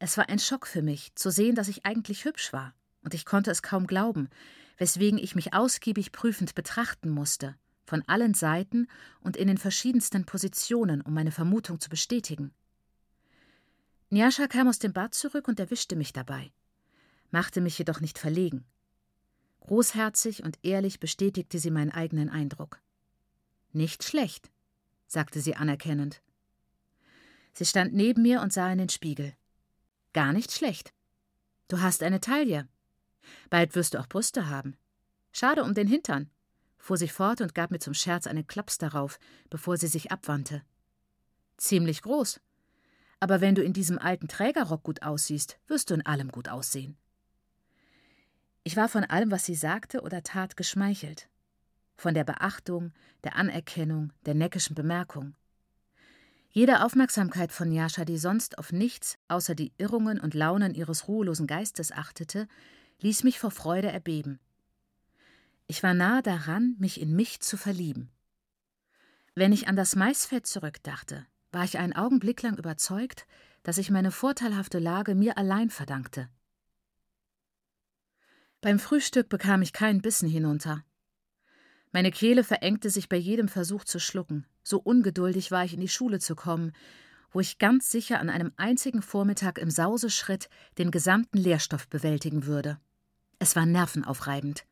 Es 0.00 0.18
war 0.18 0.28
ein 0.28 0.38
Schock 0.38 0.66
für 0.66 0.82
mich, 0.82 1.14
zu 1.14 1.30
sehen, 1.30 1.54
dass 1.54 1.68
ich 1.68 1.86
eigentlich 1.86 2.26
hübsch 2.26 2.52
war, 2.52 2.74
und 3.02 3.14
ich 3.14 3.24
konnte 3.24 3.50
es 3.50 3.62
kaum 3.62 3.86
glauben, 3.86 4.28
weswegen 4.76 5.18
ich 5.18 5.34
mich 5.34 5.54
ausgiebig 5.54 6.12
prüfend 6.12 6.54
betrachten 6.54 7.08
musste, 7.08 7.56
von 7.86 8.02
allen 8.06 8.34
Seiten 8.34 8.86
und 9.20 9.38
in 9.38 9.48
den 9.48 9.56
verschiedensten 9.56 10.26
Positionen, 10.26 11.00
um 11.00 11.14
meine 11.14 11.32
Vermutung 11.32 11.80
zu 11.80 11.88
bestätigen. 11.88 12.52
Njascha 14.12 14.48
kam 14.48 14.66
aus 14.66 14.80
dem 14.80 14.92
Bad 14.92 15.14
zurück 15.14 15.46
und 15.46 15.60
erwischte 15.60 15.94
mich 15.94 16.12
dabei, 16.12 16.50
machte 17.30 17.60
mich 17.60 17.78
jedoch 17.78 18.00
nicht 18.00 18.18
verlegen. 18.18 18.64
Großherzig 19.60 20.42
und 20.42 20.58
ehrlich 20.62 20.98
bestätigte 20.98 21.60
sie 21.60 21.70
meinen 21.70 21.92
eigenen 21.92 22.28
Eindruck. 22.28 22.80
Nicht 23.72 24.02
schlecht, 24.02 24.50
sagte 25.06 25.40
sie 25.40 25.54
anerkennend. 25.54 26.22
Sie 27.52 27.64
stand 27.64 27.94
neben 27.94 28.22
mir 28.22 28.40
und 28.40 28.52
sah 28.52 28.72
in 28.72 28.78
den 28.78 28.88
Spiegel. 28.88 29.32
Gar 30.12 30.32
nicht 30.32 30.50
schlecht. 30.50 30.92
Du 31.68 31.80
hast 31.80 32.02
eine 32.02 32.20
Taille. 32.20 32.66
Bald 33.48 33.76
wirst 33.76 33.94
du 33.94 34.00
auch 34.00 34.08
Brüste 34.08 34.48
haben. 34.48 34.76
Schade 35.30 35.62
um 35.62 35.72
den 35.72 35.86
Hintern, 35.86 36.28
fuhr 36.78 36.96
sie 36.96 37.06
fort 37.06 37.40
und 37.40 37.54
gab 37.54 37.70
mir 37.70 37.78
zum 37.78 37.94
Scherz 37.94 38.26
einen 38.26 38.48
Klaps 38.48 38.78
darauf, 38.78 39.20
bevor 39.50 39.76
sie 39.76 39.86
sich 39.86 40.10
abwandte. 40.10 40.64
Ziemlich 41.58 42.02
groß. 42.02 42.40
Aber 43.20 43.40
wenn 43.40 43.54
du 43.54 43.62
in 43.62 43.72
diesem 43.72 43.98
alten 43.98 44.28
Trägerrock 44.28 44.82
gut 44.82 45.02
aussiehst, 45.02 45.58
wirst 45.66 45.90
du 45.90 45.94
in 45.94 46.04
allem 46.04 46.30
gut 46.30 46.48
aussehen. 46.48 46.96
Ich 48.64 48.76
war 48.76 48.88
von 48.88 49.04
allem, 49.04 49.30
was 49.30 49.44
sie 49.44 49.54
sagte 49.54 50.02
oder 50.02 50.22
tat, 50.22 50.56
geschmeichelt 50.56 51.28
von 52.00 52.14
der 52.14 52.24
Beachtung, 52.24 52.92
der 53.22 53.36
Anerkennung, 53.36 54.12
der 54.24 54.34
neckischen 54.34 54.74
Bemerkung. 54.74 55.34
Jede 56.50 56.82
Aufmerksamkeit 56.82 57.52
von 57.52 57.70
Jascha, 57.70 58.04
die 58.04 58.18
sonst 58.18 58.58
auf 58.58 58.72
nichts 58.72 59.18
außer 59.28 59.54
die 59.54 59.72
Irrungen 59.78 60.18
und 60.18 60.34
Launen 60.34 60.74
ihres 60.74 61.06
ruhelosen 61.06 61.46
Geistes 61.46 61.92
achtete, 61.92 62.48
ließ 63.00 63.22
mich 63.22 63.38
vor 63.38 63.52
Freude 63.52 63.88
erbeben. 63.88 64.40
Ich 65.68 65.82
war 65.84 65.94
nahe 65.94 66.22
daran, 66.22 66.74
mich 66.78 67.00
in 67.00 67.14
mich 67.14 67.40
zu 67.40 67.56
verlieben. 67.56 68.10
Wenn 69.36 69.52
ich 69.52 69.68
an 69.68 69.76
das 69.76 69.94
Maisfeld 69.94 70.46
zurückdachte, 70.46 71.24
war 71.52 71.64
ich 71.64 71.78
einen 71.78 71.94
Augenblick 71.94 72.42
lang 72.42 72.56
überzeugt, 72.56 73.26
dass 73.62 73.78
ich 73.78 73.90
meine 73.90 74.10
vorteilhafte 74.10 74.78
Lage 74.78 75.14
mir 75.14 75.36
allein 75.36 75.70
verdankte. 75.70 76.28
Beim 78.60 78.78
Frühstück 78.78 79.28
bekam 79.28 79.62
ich 79.62 79.72
keinen 79.72 80.02
Bissen 80.02 80.28
hinunter, 80.28 80.84
meine 81.92 82.12
Kehle 82.12 82.44
verengte 82.44 82.88
sich 82.88 83.08
bei 83.08 83.16
jedem 83.16 83.48
Versuch 83.48 83.84
zu 83.84 83.98
schlucken. 83.98 84.46
So 84.62 84.78
ungeduldig 84.78 85.50
war 85.50 85.64
ich, 85.64 85.74
in 85.74 85.80
die 85.80 85.88
Schule 85.88 86.20
zu 86.20 86.36
kommen, 86.36 86.72
wo 87.32 87.40
ich 87.40 87.58
ganz 87.58 87.90
sicher 87.90 88.20
an 88.20 88.30
einem 88.30 88.52
einzigen 88.56 89.02
Vormittag 89.02 89.58
im 89.58 89.70
Sauseschritt 89.70 90.48
den 90.78 90.90
gesamten 90.90 91.38
Lehrstoff 91.38 91.88
bewältigen 91.88 92.46
würde. 92.46 92.78
Es 93.38 93.56
war 93.56 93.66
nervenaufreibend. 93.66 94.64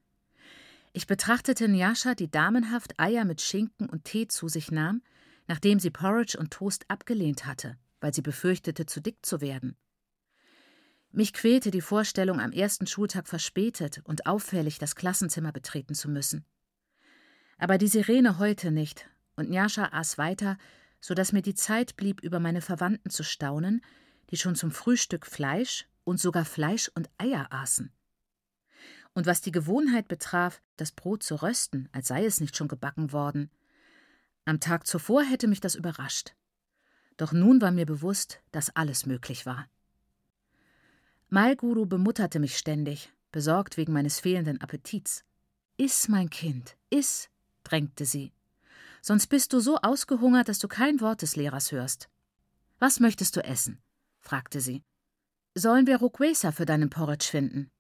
Ich 0.92 1.06
betrachtete 1.06 1.68
Njascha, 1.68 2.14
die 2.14 2.30
damenhaft 2.30 2.98
Eier 2.98 3.24
mit 3.24 3.40
Schinken 3.40 3.88
und 3.88 4.04
Tee 4.04 4.28
zu 4.28 4.48
sich 4.48 4.70
nahm, 4.70 5.02
nachdem 5.48 5.80
sie 5.80 5.90
Porridge 5.90 6.38
und 6.38 6.52
Toast 6.52 6.84
abgelehnt 6.88 7.46
hatte, 7.46 7.76
weil 8.00 8.14
sie 8.14 8.22
befürchtete, 8.22 8.86
zu 8.86 9.00
dick 9.00 9.26
zu 9.26 9.40
werden. 9.40 9.76
Mich 11.10 11.32
quälte 11.32 11.70
die 11.70 11.80
Vorstellung, 11.80 12.38
am 12.38 12.52
ersten 12.52 12.86
Schultag 12.86 13.26
verspätet 13.26 14.02
und 14.04 14.26
auffällig 14.26 14.78
das 14.78 14.94
Klassenzimmer 14.94 15.52
betreten 15.52 15.94
zu 15.94 16.08
müssen. 16.08 16.44
Aber 17.56 17.78
die 17.78 17.88
Sirene 17.88 18.38
heulte 18.38 18.70
nicht, 18.70 19.08
und 19.34 19.48
Njascha 19.48 19.88
aß 19.92 20.18
weiter, 20.18 20.58
so 21.00 21.14
dass 21.14 21.32
mir 21.32 21.42
die 21.42 21.54
Zeit 21.54 21.96
blieb, 21.96 22.20
über 22.20 22.40
meine 22.40 22.60
Verwandten 22.60 23.10
zu 23.10 23.24
staunen, 23.24 23.82
die 24.30 24.36
schon 24.36 24.54
zum 24.54 24.70
Frühstück 24.70 25.26
Fleisch 25.26 25.86
und 26.04 26.20
sogar 26.20 26.44
Fleisch 26.44 26.90
und 26.94 27.08
Eier 27.18 27.48
aßen. 27.50 27.90
Und 29.14 29.26
was 29.26 29.40
die 29.40 29.52
Gewohnheit 29.52 30.08
betraf, 30.08 30.60
das 30.76 30.92
Brot 30.92 31.22
zu 31.22 31.42
rösten, 31.42 31.88
als 31.92 32.08
sei 32.08 32.24
es 32.24 32.40
nicht 32.40 32.56
schon 32.56 32.68
gebacken 32.68 33.12
worden. 33.12 33.50
Am 34.48 34.60
Tag 34.60 34.86
zuvor 34.86 35.24
hätte 35.24 35.46
mich 35.46 35.60
das 35.60 35.74
überrascht. 35.74 36.34
Doch 37.18 37.32
nun 37.32 37.60
war 37.60 37.70
mir 37.70 37.84
bewusst, 37.84 38.40
dass 38.50 38.74
alles 38.74 39.04
möglich 39.04 39.44
war. 39.44 39.68
Malguru 41.28 41.84
bemutterte 41.84 42.38
mich 42.38 42.56
ständig, 42.56 43.12
besorgt 43.30 43.76
wegen 43.76 43.92
meines 43.92 44.20
fehlenden 44.20 44.58
Appetits. 44.62 45.22
Iss, 45.76 46.08
mein 46.08 46.30
Kind, 46.30 46.78
iss, 46.88 47.28
drängte 47.62 48.06
sie. 48.06 48.32
Sonst 49.02 49.26
bist 49.26 49.52
du 49.52 49.60
so 49.60 49.76
ausgehungert, 49.82 50.48
dass 50.48 50.60
du 50.60 50.66
kein 50.66 51.02
Wort 51.02 51.20
des 51.20 51.36
Lehrers 51.36 51.70
hörst. 51.70 52.08
Was 52.78 53.00
möchtest 53.00 53.36
du 53.36 53.44
essen? 53.44 53.82
fragte 54.18 54.62
sie. 54.62 54.82
Sollen 55.54 55.86
wir 55.86 55.98
Ruquesa 55.98 56.52
für 56.52 56.64
deinen 56.64 56.88
Porridge 56.88 57.26
finden? 57.28 57.70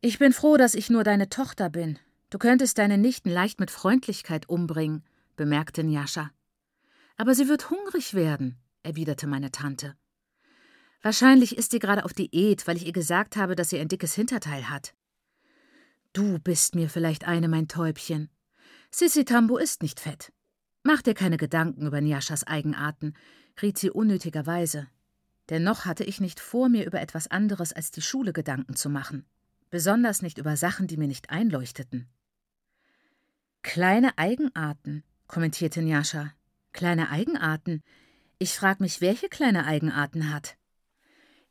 Ich 0.00 0.18
bin 0.18 0.32
froh, 0.32 0.56
dass 0.56 0.74
ich 0.74 0.88
nur 0.88 1.04
deine 1.04 1.28
Tochter 1.28 1.68
bin. 1.68 1.98
Du 2.30 2.38
könntest 2.38 2.78
deine 2.78 2.98
Nichten 2.98 3.30
leicht 3.30 3.60
mit 3.60 3.70
Freundlichkeit 3.70 4.48
umbringen, 4.48 5.04
bemerkte 5.36 5.84
Njascha. 5.84 6.30
Aber 7.16 7.34
sie 7.34 7.48
wird 7.48 7.70
hungrig 7.70 8.14
werden, 8.14 8.56
erwiderte 8.82 9.26
meine 9.26 9.52
Tante. 9.52 9.94
Wahrscheinlich 11.02 11.56
ist 11.56 11.70
sie 11.70 11.78
gerade 11.78 12.04
auf 12.04 12.12
Diät, 12.12 12.66
weil 12.66 12.76
ich 12.76 12.86
ihr 12.86 12.92
gesagt 12.92 13.36
habe, 13.36 13.54
dass 13.54 13.70
sie 13.70 13.78
ein 13.78 13.88
dickes 13.88 14.14
Hinterteil 14.14 14.68
hat. 14.68 14.94
Du 16.12 16.38
bist 16.40 16.74
mir 16.74 16.90
vielleicht 16.90 17.28
eine, 17.28 17.46
mein 17.46 17.68
Täubchen. 17.68 18.28
Sissi 18.90 19.24
Tambo 19.24 19.56
ist 19.56 19.82
nicht 19.82 20.00
fett. 20.00 20.32
Mach 20.82 21.02
dir 21.02 21.14
keine 21.14 21.36
Gedanken 21.36 21.86
über 21.86 22.00
Njaschas 22.00 22.44
Eigenarten, 22.44 23.14
riet 23.62 23.78
sie 23.78 23.90
unnötigerweise. 23.90 24.88
Denn 25.48 25.62
noch 25.62 25.84
hatte 25.84 26.04
ich 26.04 26.20
nicht 26.20 26.40
vor, 26.40 26.68
mir 26.68 26.86
über 26.86 27.00
etwas 27.00 27.30
anderes 27.30 27.72
als 27.72 27.92
die 27.92 28.02
Schule 28.02 28.32
Gedanken 28.32 28.74
zu 28.74 28.90
machen. 28.90 29.26
Besonders 29.70 30.22
nicht 30.22 30.38
über 30.38 30.56
Sachen, 30.56 30.86
die 30.86 30.96
mir 30.96 31.08
nicht 31.08 31.30
einleuchteten. 31.30 32.08
Kleine 33.66 34.16
Eigenarten, 34.16 35.02
kommentierte 35.26 35.82
Njascha. 35.82 36.32
Kleine 36.72 37.10
Eigenarten? 37.10 37.82
Ich 38.38 38.54
frag 38.54 38.78
mich, 38.78 39.00
welche 39.00 39.28
kleine 39.28 39.66
Eigenarten 39.66 40.32
hat. 40.32 40.56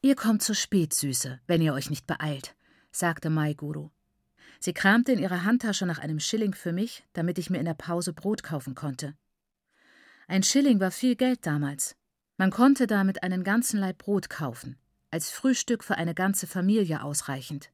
Ihr 0.01 0.15
kommt 0.15 0.41
zu 0.41 0.55
spät, 0.55 0.93
Süße, 0.93 1.41
wenn 1.45 1.61
ihr 1.61 1.73
euch 1.73 1.89
nicht 1.89 2.07
beeilt, 2.07 2.55
sagte 2.89 3.29
Mai 3.29 3.53
Guru. 3.53 3.89
Sie 4.61 4.71
kramte 4.71 5.11
in 5.11 5.19
ihrer 5.19 5.43
Handtasche 5.43 5.85
nach 5.85 5.99
einem 5.99 6.21
Schilling 6.21 6.53
für 6.53 6.71
mich, 6.71 7.03
damit 7.11 7.37
ich 7.37 7.49
mir 7.49 7.59
in 7.59 7.65
der 7.65 7.73
Pause 7.73 8.13
Brot 8.13 8.43
kaufen 8.43 8.75
konnte. 8.75 9.13
Ein 10.29 10.41
Schilling 10.41 10.79
war 10.79 10.91
viel 10.91 11.17
Geld 11.17 11.45
damals. 11.45 11.97
Man 12.37 12.49
konnte 12.49 12.87
damit 12.87 13.23
einen 13.23 13.43
ganzen 13.43 13.77
Leib 13.77 13.97
Brot 13.97 14.29
kaufen, 14.29 14.77
als 15.11 15.31
Frühstück 15.31 15.83
für 15.83 15.97
eine 15.97 16.15
ganze 16.15 16.47
Familie 16.47 17.03
ausreichend. 17.03 17.71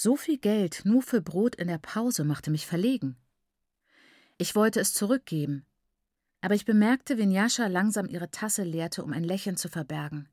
So 0.00 0.14
viel 0.14 0.38
Geld 0.38 0.82
nur 0.84 1.02
für 1.02 1.20
Brot 1.20 1.56
in 1.56 1.66
der 1.66 1.78
Pause 1.78 2.22
machte 2.22 2.52
mich 2.52 2.68
verlegen. 2.68 3.16
Ich 4.36 4.54
wollte 4.54 4.78
es 4.78 4.94
zurückgeben, 4.94 5.66
aber 6.40 6.54
ich 6.54 6.64
bemerkte, 6.64 7.18
wie 7.18 7.26
Njascha 7.26 7.66
langsam 7.66 8.06
ihre 8.06 8.30
Tasse 8.30 8.62
leerte, 8.62 9.02
um 9.02 9.12
ein 9.12 9.24
Lächeln 9.24 9.56
zu 9.56 9.68
verbergen. 9.68 10.28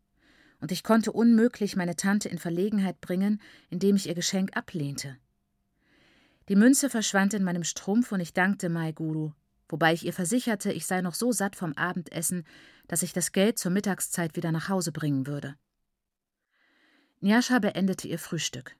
Und 0.59 0.71
ich 0.71 0.83
konnte 0.83 1.11
unmöglich 1.11 1.75
meine 1.75 1.95
Tante 1.95 2.29
in 2.29 2.37
Verlegenheit 2.37 3.01
bringen, 3.01 3.41
indem 3.71 3.95
ich 3.95 4.07
ihr 4.07 4.13
Geschenk 4.13 4.55
ablehnte. 4.55 5.17
Die 6.47 6.55
Münze 6.55 6.91
verschwand 6.91 7.33
in 7.33 7.43
meinem 7.43 7.63
Strumpf 7.63 8.11
und 8.11 8.19
ich 8.19 8.33
dankte 8.33 8.69
Mai 8.69 8.91
Guru, 8.91 9.31
wobei 9.67 9.93
ich 9.93 10.05
ihr 10.05 10.13
versicherte, 10.13 10.71
ich 10.71 10.85
sei 10.85 11.01
noch 11.01 11.15
so 11.15 11.31
satt 11.31 11.55
vom 11.55 11.73
Abendessen, 11.73 12.45
dass 12.87 13.01
ich 13.01 13.13
das 13.13 13.31
Geld 13.31 13.57
zur 13.57 13.71
Mittagszeit 13.71 14.35
wieder 14.35 14.51
nach 14.51 14.69
Hause 14.69 14.91
bringen 14.91 15.25
würde. 15.25 15.55
Njascha 17.19 17.57
beendete 17.57 18.07
ihr 18.07 18.19
Frühstück. 18.19 18.77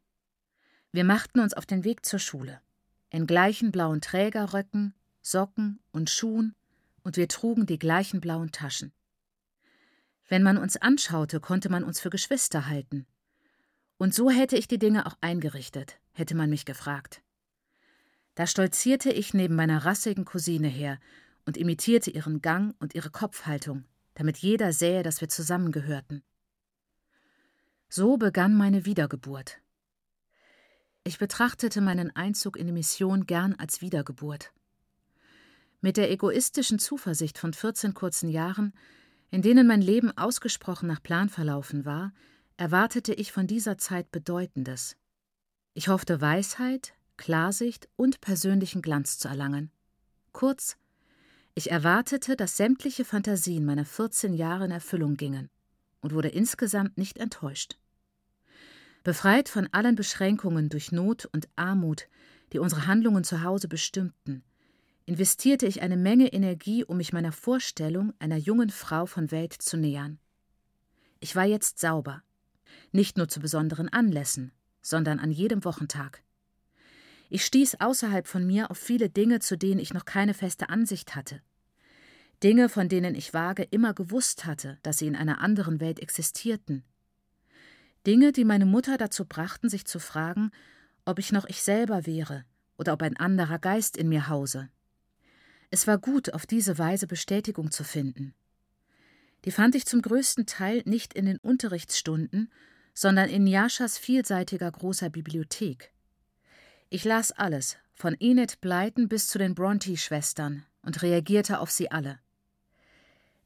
Wir 0.95 1.03
machten 1.03 1.41
uns 1.41 1.53
auf 1.53 1.65
den 1.65 1.83
Weg 1.83 2.05
zur 2.05 2.19
Schule. 2.19 2.61
In 3.09 3.27
gleichen 3.27 3.73
blauen 3.73 3.99
Trägerröcken, 3.99 4.93
Socken 5.21 5.81
und 5.91 6.09
Schuhen, 6.09 6.55
und 7.03 7.17
wir 7.17 7.27
trugen 7.27 7.65
die 7.65 7.77
gleichen 7.77 8.21
blauen 8.21 8.53
Taschen. 8.53 8.93
Wenn 10.29 10.41
man 10.41 10.57
uns 10.57 10.77
anschaute, 10.77 11.41
konnte 11.41 11.67
man 11.67 11.83
uns 11.83 11.99
für 11.99 12.09
Geschwister 12.09 12.69
halten. 12.69 13.05
Und 13.97 14.15
so 14.15 14.29
hätte 14.29 14.55
ich 14.55 14.69
die 14.69 14.79
Dinge 14.79 15.05
auch 15.05 15.17
eingerichtet, 15.19 15.99
hätte 16.13 16.33
man 16.33 16.49
mich 16.49 16.63
gefragt. 16.63 17.21
Da 18.35 18.47
stolzierte 18.47 19.11
ich 19.11 19.33
neben 19.33 19.57
meiner 19.57 19.83
rassigen 19.83 20.23
Cousine 20.23 20.69
her 20.69 20.97
und 21.45 21.57
imitierte 21.57 22.09
ihren 22.09 22.41
Gang 22.41 22.73
und 22.79 22.95
ihre 22.95 23.09
Kopfhaltung, 23.09 23.83
damit 24.13 24.37
jeder 24.37 24.71
sähe, 24.71 25.03
dass 25.03 25.19
wir 25.19 25.27
zusammengehörten. 25.27 26.23
So 27.89 28.15
begann 28.15 28.55
meine 28.55 28.85
Wiedergeburt. 28.85 29.59
Ich 31.07 31.19
betrachtete 31.19 31.81
meinen 31.81 32.15
Einzug 32.15 32.57
in 32.57 32.65
die 32.65 32.73
Mission 32.73 33.27
gern 33.27 33.53
als 33.53 33.79
Wiedergeburt. 33.81 34.51
Mit 35.79 35.97
der 35.97 36.09
egoistischen 36.09 36.79
Zuversicht 36.79 37.37
von 37.37 37.53
14 37.53 37.93
kurzen 37.93 38.27
Jahren, 38.27 38.73
in 39.29 39.43
denen 39.43 39.67
mein 39.67 39.83
Leben 39.83 40.17
ausgesprochen 40.17 40.87
nach 40.87 41.03
Plan 41.03 41.29
verlaufen 41.29 41.85
war, 41.85 42.11
erwartete 42.57 43.13
ich 43.13 43.31
von 43.31 43.45
dieser 43.45 43.77
Zeit 43.77 44.11
Bedeutendes. 44.11 44.97
Ich 45.75 45.89
hoffte 45.89 46.21
Weisheit, 46.21 46.95
Klarsicht 47.17 47.87
und 47.95 48.19
persönlichen 48.19 48.81
Glanz 48.81 49.19
zu 49.19 49.27
erlangen. 49.27 49.69
Kurz, 50.31 50.75
ich 51.53 51.69
erwartete, 51.69 52.35
dass 52.35 52.57
sämtliche 52.57 53.05
Fantasien 53.05 53.63
meiner 53.63 53.85
14 53.85 54.33
Jahre 54.33 54.65
in 54.65 54.71
Erfüllung 54.71 55.17
gingen 55.17 55.51
und 56.01 56.13
wurde 56.15 56.29
insgesamt 56.29 56.97
nicht 56.97 57.19
enttäuscht. 57.19 57.77
Befreit 59.05 59.49
von 59.49 59.69
allen 59.71 59.93
Beschränkungen 59.93 60.67
durch 60.67 60.91
Not 60.91 61.29
und 61.31 61.47
Armut, 61.55 62.07
die 62.51 62.57
unsere 62.57 62.87
Handlungen 62.87 63.23
zu 63.23 63.43
Hause 63.43 63.67
bestimmten, 63.67 64.43
investierte 65.05 65.67
ich 65.67 65.83
eine 65.83 65.95
Menge 65.95 66.33
Energie, 66.33 66.83
um 66.83 66.97
mich 66.97 67.13
meiner 67.13 67.31
Vorstellung 67.31 68.13
einer 68.17 68.37
jungen 68.37 68.71
Frau 68.71 69.05
von 69.05 69.29
Welt 69.29 69.53
zu 69.53 69.77
nähern. 69.77 70.17
Ich 71.19 71.35
war 71.35 71.45
jetzt 71.45 71.77
sauber, 71.77 72.23
nicht 72.91 73.15
nur 73.15 73.27
zu 73.27 73.39
besonderen 73.39 73.89
Anlässen, 73.89 74.51
sondern 74.81 75.19
an 75.19 75.29
jedem 75.29 75.63
Wochentag. 75.65 76.23
Ich 77.29 77.45
stieß 77.45 77.81
außerhalb 77.81 78.25
von 78.25 78.47
mir 78.47 78.71
auf 78.71 78.79
viele 78.79 79.11
Dinge, 79.11 79.37
zu 79.37 79.55
denen 79.55 79.79
ich 79.79 79.93
noch 79.93 80.05
keine 80.05 80.33
feste 80.33 80.69
Ansicht 80.69 81.15
hatte. 81.15 81.43
Dinge, 82.41 82.69
von 82.69 82.89
denen 82.89 83.13
ich 83.13 83.35
vage 83.35 83.67
immer 83.69 83.93
gewusst 83.93 84.45
hatte, 84.45 84.79
dass 84.81 84.97
sie 84.97 85.05
in 85.05 85.15
einer 85.15 85.41
anderen 85.41 85.79
Welt 85.79 85.99
existierten. 85.99 86.83
Dinge, 88.05 88.31
die 88.31 88.45
meine 88.45 88.65
Mutter 88.65 88.97
dazu 88.97 89.25
brachten, 89.25 89.67
sich 89.69 89.85
zu 89.85 89.99
fragen, 89.99 90.51
ob 91.05 91.17
ich 91.17 91.31
noch 91.31 91.45
ich 91.45 91.63
selber 91.63 92.05
wäre 92.05 92.45
oder 92.77 92.93
ob 92.93 93.01
ein 93.01 93.17
anderer 93.17 93.57
Geist 93.57 93.97
in 93.97 94.09
mir 94.09 94.29
hause. 94.29 94.69
Es 95.71 95.87
war 95.87 95.97
gut, 95.97 96.33
auf 96.33 96.45
diese 96.45 96.77
Weise 96.77 97.07
Bestätigung 97.07 97.71
zu 97.71 97.83
finden. 97.83 98.33
Die 99.45 99.51
fand 99.51 99.75
ich 99.75 99.85
zum 99.85 100.01
größten 100.01 100.45
Teil 100.45 100.83
nicht 100.85 101.13
in 101.13 101.25
den 101.25 101.37
Unterrichtsstunden, 101.37 102.51
sondern 102.93 103.29
in 103.29 103.47
Jaschas 103.47 103.97
vielseitiger 103.97 104.71
großer 104.71 105.09
Bibliothek. 105.09 105.91
Ich 106.89 107.03
las 107.03 107.31
alles, 107.31 107.77
von 107.93 108.15
Enid 108.19 108.61
Blyton 108.61 109.09
bis 109.09 109.27
zu 109.27 109.37
den 109.37 109.55
Bronte-Schwestern, 109.55 110.63
und 110.81 111.01
reagierte 111.01 111.59
auf 111.59 111.71
sie 111.71 111.89
alle. 111.89 112.19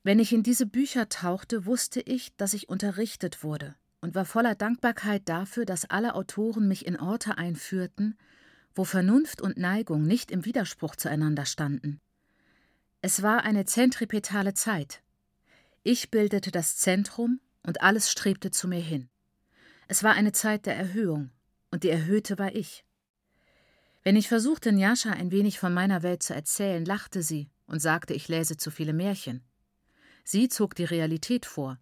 Wenn 0.03 0.19
ich 0.19 0.33
in 0.33 0.43
diese 0.43 0.65
Bücher 0.65 1.07
tauchte, 1.07 1.65
wusste 1.65 2.01
ich, 2.01 2.35
dass 2.35 2.53
ich 2.53 2.69
unterrichtet 2.69 3.43
wurde 3.43 3.75
und 4.01 4.15
war 4.15 4.25
voller 4.25 4.55
Dankbarkeit 4.55 5.27
dafür, 5.27 5.65
dass 5.65 5.89
alle 5.89 6.15
Autoren 6.15 6.67
mich 6.67 6.85
in 6.85 6.99
Orte 6.99 7.37
einführten, 7.37 8.17
wo 8.73 8.83
Vernunft 8.83 9.41
und 9.41 9.57
Neigung 9.57 10.03
nicht 10.03 10.31
im 10.31 10.45
Widerspruch 10.45 10.95
zueinander 10.95 11.45
standen. 11.45 11.99
Es 13.01 13.21
war 13.21 13.43
eine 13.43 13.65
zentripetale 13.65 14.53
Zeit. 14.53 15.01
Ich 15.83 16.11
bildete 16.11 16.51
das 16.51 16.77
Zentrum 16.77 17.39
und 17.63 17.81
alles 17.81 18.11
strebte 18.11 18.51
zu 18.51 18.67
mir 18.67 18.81
hin. 18.81 19.09
Es 19.87 20.03
war 20.03 20.13
eine 20.13 20.31
Zeit 20.31 20.65
der 20.65 20.75
Erhöhung, 20.75 21.31
und 21.71 21.83
die 21.83 21.89
Erhöhte 21.89 22.37
war 22.37 22.53
ich. 22.53 22.85
Wenn 24.03 24.15
ich 24.15 24.27
versuchte, 24.27 24.71
Njascha 24.71 25.11
ein 25.11 25.31
wenig 25.31 25.59
von 25.59 25.73
meiner 25.73 26.03
Welt 26.03 26.23
zu 26.23 26.33
erzählen, 26.33 26.85
lachte 26.85 27.21
sie 27.21 27.49
und 27.67 27.79
sagte, 27.79 28.13
ich 28.13 28.27
läse 28.27 28.57
zu 28.57 28.71
viele 28.71 28.93
Märchen. 28.93 29.43
Sie 30.23 30.47
zog 30.47 30.75
die 30.75 30.85
Realität 30.85 31.45
vor. 31.45 31.79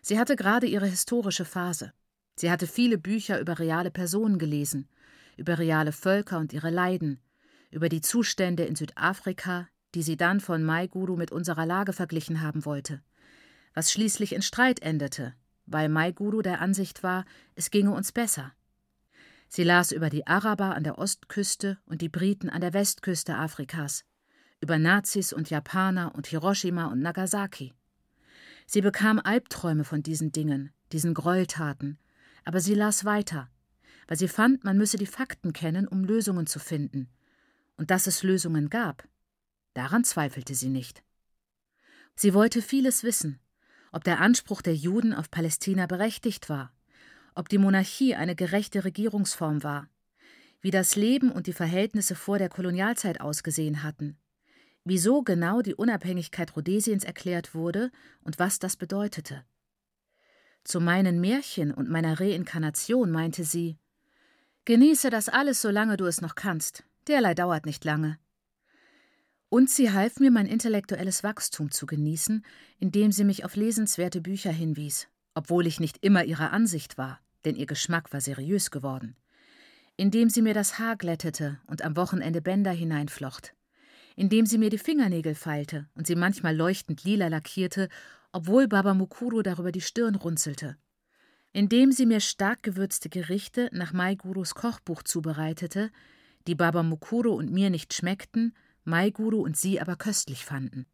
Sie 0.00 0.18
hatte 0.18 0.36
gerade 0.36 0.66
ihre 0.66 0.86
historische 0.86 1.44
Phase. 1.44 1.92
Sie 2.36 2.50
hatte 2.50 2.66
viele 2.66 2.96
Bücher 2.96 3.40
über 3.40 3.58
reale 3.58 3.90
Personen 3.90 4.38
gelesen, 4.38 4.88
über 5.36 5.58
reale 5.58 5.92
Völker 5.92 6.38
und 6.38 6.52
ihre 6.52 6.70
Leiden, 6.70 7.20
über 7.70 7.88
die 7.88 8.00
Zustände 8.00 8.64
in 8.64 8.76
Südafrika, 8.76 9.68
die 9.94 10.02
sie 10.02 10.16
dann 10.16 10.40
von 10.40 10.64
Maiguru 10.64 11.16
mit 11.16 11.32
unserer 11.32 11.66
Lage 11.66 11.92
verglichen 11.92 12.40
haben 12.40 12.64
wollte, 12.64 13.02
was 13.74 13.92
schließlich 13.92 14.34
in 14.34 14.42
Streit 14.42 14.80
endete, 14.80 15.34
weil 15.66 15.88
Maiguru 15.88 16.42
der 16.42 16.60
Ansicht 16.60 17.02
war, 17.02 17.24
es 17.54 17.70
ginge 17.70 17.92
uns 17.92 18.12
besser. 18.12 18.52
Sie 19.48 19.64
las 19.64 19.90
über 19.92 20.10
die 20.10 20.26
Araber 20.26 20.76
an 20.76 20.84
der 20.84 20.98
Ostküste 20.98 21.78
und 21.84 22.02
die 22.02 22.08
Briten 22.08 22.48
an 22.48 22.60
der 22.60 22.72
Westküste 22.72 23.34
Afrikas, 23.34 24.04
über 24.60 24.78
Nazis 24.78 25.32
und 25.32 25.50
Japaner 25.50 26.14
und 26.14 26.28
Hiroshima 26.28 26.86
und 26.86 27.00
Nagasaki. 27.00 27.74
Sie 28.72 28.82
bekam 28.82 29.18
Albträume 29.18 29.82
von 29.82 30.04
diesen 30.04 30.30
Dingen, 30.30 30.72
diesen 30.92 31.12
Gräueltaten, 31.12 31.98
aber 32.44 32.60
sie 32.60 32.74
las 32.74 33.04
weiter, 33.04 33.50
weil 34.06 34.16
sie 34.16 34.28
fand, 34.28 34.62
man 34.62 34.78
müsse 34.78 34.96
die 34.96 35.08
Fakten 35.08 35.52
kennen, 35.52 35.88
um 35.88 36.04
Lösungen 36.04 36.46
zu 36.46 36.60
finden. 36.60 37.08
Und 37.76 37.90
dass 37.90 38.06
es 38.06 38.22
Lösungen 38.22 38.70
gab, 38.70 39.08
daran 39.74 40.04
zweifelte 40.04 40.54
sie 40.54 40.68
nicht. 40.68 41.02
Sie 42.14 42.32
wollte 42.32 42.62
vieles 42.62 43.02
wissen, 43.02 43.40
ob 43.90 44.04
der 44.04 44.20
Anspruch 44.20 44.62
der 44.62 44.76
Juden 44.76 45.14
auf 45.14 45.32
Palästina 45.32 45.86
berechtigt 45.86 46.48
war, 46.48 46.72
ob 47.34 47.48
die 47.48 47.58
Monarchie 47.58 48.14
eine 48.14 48.36
gerechte 48.36 48.84
Regierungsform 48.84 49.64
war, 49.64 49.88
wie 50.60 50.70
das 50.70 50.94
Leben 50.94 51.32
und 51.32 51.48
die 51.48 51.54
Verhältnisse 51.54 52.14
vor 52.14 52.38
der 52.38 52.48
Kolonialzeit 52.48 53.20
ausgesehen 53.20 53.82
hatten, 53.82 54.16
wieso 54.84 55.22
genau 55.22 55.62
die 55.62 55.74
Unabhängigkeit 55.74 56.56
Rhodesiens 56.56 57.04
erklärt 57.04 57.54
wurde 57.54 57.90
und 58.22 58.38
was 58.38 58.58
das 58.58 58.76
bedeutete. 58.76 59.44
Zu 60.64 60.80
meinen 60.80 61.20
Märchen 61.20 61.72
und 61.72 61.88
meiner 61.88 62.20
Reinkarnation 62.20 63.10
meinte 63.10 63.44
sie 63.44 63.78
Genieße 64.64 65.10
das 65.10 65.28
alles, 65.28 65.62
solange 65.62 65.96
du 65.96 66.06
es 66.06 66.20
noch 66.20 66.34
kannst, 66.34 66.84
derlei 67.08 67.34
dauert 67.34 67.66
nicht 67.66 67.84
lange. 67.84 68.18
Und 69.48 69.70
sie 69.70 69.90
half 69.90 70.20
mir, 70.20 70.30
mein 70.30 70.46
intellektuelles 70.46 71.24
Wachstum 71.24 71.70
zu 71.70 71.86
genießen, 71.86 72.44
indem 72.78 73.10
sie 73.10 73.24
mich 73.24 73.44
auf 73.44 73.56
lesenswerte 73.56 74.20
Bücher 74.20 74.52
hinwies, 74.52 75.08
obwohl 75.34 75.66
ich 75.66 75.80
nicht 75.80 76.04
immer 76.04 76.24
ihrer 76.24 76.52
Ansicht 76.52 76.98
war 76.98 77.20
denn 77.44 77.56
ihr 77.56 77.66
Geschmack 77.66 78.12
war 78.12 78.20
seriös 78.20 78.70
geworden, 78.70 79.16
indem 79.96 80.30
sie 80.30 80.42
mir 80.42 80.54
das 80.54 80.78
Haar 80.78 80.96
glättete 80.96 81.60
und 81.66 81.82
am 81.82 81.96
Wochenende 81.96 82.42
Bänder 82.42 82.72
hineinflocht, 82.72 83.54
indem 84.16 84.46
sie 84.46 84.58
mir 84.58 84.70
die 84.70 84.78
Fingernägel 84.78 85.34
feilte 85.34 85.88
und 85.94 86.06
sie 86.06 86.16
manchmal 86.16 86.56
leuchtend 86.56 87.04
lila 87.04 87.28
lackierte, 87.28 87.88
obwohl 88.32 88.68
Baba 88.68 88.94
Mukuru 88.94 89.42
darüber 89.42 89.72
die 89.72 89.80
Stirn 89.80 90.14
runzelte, 90.14 90.76
indem 91.52 91.92
sie 91.92 92.06
mir 92.06 92.20
stark 92.20 92.62
gewürzte 92.62 93.08
Gerichte 93.08 93.68
nach 93.72 93.92
Maigurus 93.92 94.54
Kochbuch 94.54 95.02
zubereitete, 95.02 95.90
die 96.46 96.54
Baba 96.54 96.82
Mukuru 96.82 97.32
und 97.32 97.52
mir 97.52 97.70
nicht 97.70 97.92
schmeckten, 97.94 98.54
Maiguru 98.84 99.42
und 99.42 99.56
sie 99.56 99.80
aber 99.80 99.96
köstlich 99.96 100.44
fanden. 100.44 100.86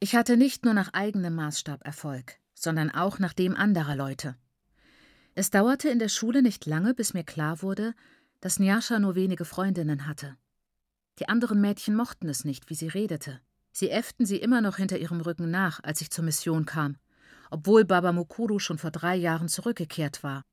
Ich 0.00 0.14
hatte 0.14 0.36
nicht 0.36 0.64
nur 0.64 0.74
nach 0.74 0.92
eigenem 0.92 1.34
Maßstab 1.36 1.84
Erfolg, 1.84 2.38
sondern 2.54 2.90
auch 2.90 3.18
nach 3.18 3.32
dem 3.32 3.56
anderer 3.56 3.96
Leute. 3.96 4.36
Es 5.34 5.50
dauerte 5.50 5.88
in 5.88 5.98
der 5.98 6.08
Schule 6.08 6.42
nicht 6.42 6.66
lange, 6.66 6.92
bis 6.92 7.14
mir 7.14 7.24
klar 7.24 7.62
wurde, 7.62 7.94
dass 8.40 8.58
Njascha 8.58 8.98
nur 8.98 9.14
wenige 9.14 9.44
Freundinnen 9.44 10.06
hatte. 10.06 10.36
Die 11.18 11.28
anderen 11.28 11.60
Mädchen 11.60 11.94
mochten 11.94 12.28
es 12.28 12.44
nicht, 12.44 12.70
wie 12.70 12.74
sie 12.74 12.88
redete. 12.88 13.40
Sie 13.70 13.90
äfften 13.90 14.26
sie 14.26 14.36
immer 14.36 14.60
noch 14.60 14.76
hinter 14.76 14.98
ihrem 14.98 15.20
Rücken 15.20 15.50
nach, 15.50 15.80
als 15.82 16.00
ich 16.00 16.10
zur 16.10 16.24
Mission 16.24 16.66
kam, 16.66 16.96
obwohl 17.50 17.84
Baba 17.84 18.12
Mukuru 18.12 18.58
schon 18.58 18.78
vor 18.78 18.90
drei 18.90 19.16
Jahren 19.16 19.48
zurückgekehrt 19.48 20.22
war. 20.22 20.44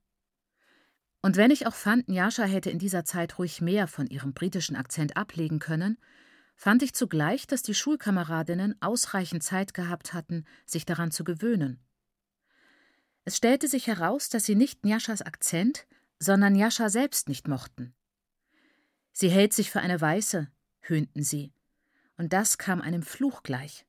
Und 1.21 1.35
wenn 1.35 1.51
ich 1.51 1.67
auch 1.67 1.73
fand, 1.73 2.07
Njascha 2.07 2.43
hätte 2.43 2.69
in 2.69 2.79
dieser 2.79 3.03
Zeit 3.03 3.37
ruhig 3.39 3.61
mehr 3.61 3.87
von 3.87 4.07
ihrem 4.07 4.33
britischen 4.33 4.77
Akzent 4.77 5.17
ablegen 5.17 5.59
können, 5.59 5.97
fand 6.55 6.81
ich 6.81 6.93
zugleich, 6.93 7.45
dass 7.45 7.61
die 7.61 7.73
Schulkameradinnen 7.73 8.81
ausreichend 8.81 9.43
Zeit 9.43 9.73
gehabt 9.73 10.13
hatten, 10.13 10.45
sich 10.65 10.85
daran 10.85 11.11
zu 11.11 11.23
gewöhnen. 11.23 11.79
Es 13.25 13.37
stellte 13.37 13.67
sich 13.67 13.87
heraus, 13.87 14.29
dass 14.29 14.45
sie 14.45 14.55
nicht 14.55 14.85
Njaschas 14.85 15.21
Akzent, 15.21 15.87
sondern 16.19 16.53
Njascha 16.53 16.89
selbst 16.89 17.29
nicht 17.29 17.47
mochten. 17.47 17.93
Sie 19.21 19.27
hält 19.27 19.51
sich 19.51 19.69
für 19.69 19.81
eine 19.81 19.99
Weiße, 19.99 20.47
höhnten 20.79 21.23
sie, 21.23 21.51
und 22.15 22.31
das 22.31 22.57
kam 22.57 22.79
einem 22.79 23.03
Fluch 23.03 23.43
gleich. 23.43 23.85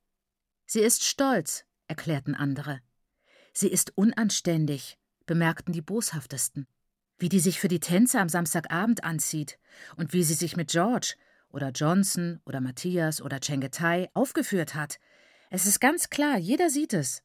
Sie 0.66 0.80
ist 0.80 1.04
stolz, 1.04 1.64
erklärten 1.86 2.34
andere. 2.34 2.80
Sie 3.52 3.68
ist 3.68 3.96
unanständig, 3.96 4.98
bemerkten 5.26 5.72
die 5.72 5.82
boshaftesten. 5.82 6.66
Wie 7.16 7.28
die 7.28 7.38
sich 7.38 7.60
für 7.60 7.68
die 7.68 7.78
Tänze 7.78 8.18
am 8.18 8.28
Samstagabend 8.28 9.04
anzieht 9.04 9.60
und 9.94 10.12
wie 10.12 10.24
sie 10.24 10.34
sich 10.34 10.56
mit 10.56 10.72
George 10.72 11.14
oder 11.50 11.70
Johnson 11.70 12.40
oder 12.44 12.60
Matthias 12.60 13.22
oder 13.22 13.38
Chengetai 13.38 14.10
aufgeführt 14.14 14.74
hat. 14.74 14.98
Es 15.48 15.64
ist 15.64 15.78
ganz 15.78 16.10
klar, 16.10 16.38
jeder 16.38 16.70
sieht 16.70 16.92
es. 16.92 17.22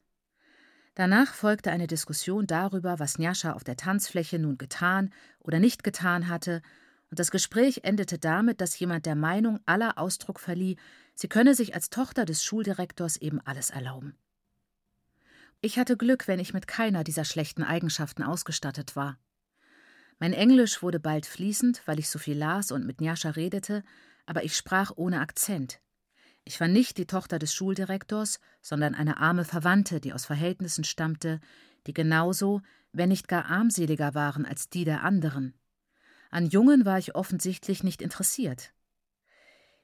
Danach 0.94 1.34
folgte 1.34 1.72
eine 1.72 1.88
Diskussion 1.88 2.46
darüber, 2.46 3.00
was 3.00 3.18
Njascha 3.18 3.54
auf 3.54 3.64
der 3.64 3.76
Tanzfläche 3.76 4.38
nun 4.38 4.58
getan 4.58 5.12
oder 5.40 5.58
nicht 5.58 5.82
getan 5.82 6.28
hatte, 6.28 6.62
und 7.10 7.18
das 7.18 7.30
Gespräch 7.30 7.80
endete 7.84 8.18
damit, 8.18 8.60
dass 8.60 8.78
jemand 8.78 9.06
der 9.06 9.14
Meinung 9.14 9.60
aller 9.64 9.98
Ausdruck 9.98 10.40
verlieh, 10.40 10.76
sie 11.14 11.28
könne 11.28 11.54
sich 11.54 11.74
als 11.74 11.90
Tochter 11.90 12.24
des 12.24 12.42
Schuldirektors 12.42 13.16
eben 13.16 13.40
alles 13.40 13.70
erlauben. 13.70 14.16
Ich 15.60 15.78
hatte 15.78 15.96
Glück, 15.96 16.28
wenn 16.28 16.38
ich 16.38 16.52
mit 16.52 16.66
keiner 16.66 17.04
dieser 17.04 17.24
schlechten 17.24 17.62
Eigenschaften 17.62 18.22
ausgestattet 18.22 18.96
war. 18.96 19.18
Mein 20.18 20.32
Englisch 20.32 20.82
wurde 20.82 21.00
bald 21.00 21.26
fließend, 21.26 21.82
weil 21.86 21.98
ich 21.98 22.10
so 22.10 22.18
viel 22.18 22.36
las 22.36 22.72
und 22.72 22.86
mit 22.86 23.00
Njascha 23.00 23.30
redete, 23.30 23.82
aber 24.26 24.44
ich 24.44 24.56
sprach 24.56 24.92
ohne 24.96 25.20
Akzent. 25.20 25.80
Ich 26.44 26.60
war 26.60 26.68
nicht 26.68 26.96
die 26.96 27.06
Tochter 27.06 27.38
des 27.38 27.54
Schuldirektors, 27.54 28.40
sondern 28.62 28.94
eine 28.94 29.18
arme 29.18 29.44
Verwandte, 29.44 30.00
die 30.00 30.12
aus 30.12 30.24
Verhältnissen 30.24 30.84
stammte, 30.84 31.40
die 31.86 31.92
genauso, 31.92 32.62
wenn 32.92 33.08
nicht 33.08 33.28
gar 33.28 33.46
armseliger 33.46 34.14
waren 34.14 34.46
als 34.46 34.68
die 34.70 34.84
der 34.84 35.02
anderen. 35.02 35.54
An 36.30 36.46
Jungen 36.46 36.84
war 36.84 36.98
ich 36.98 37.14
offensichtlich 37.14 37.82
nicht 37.82 38.02
interessiert. 38.02 38.72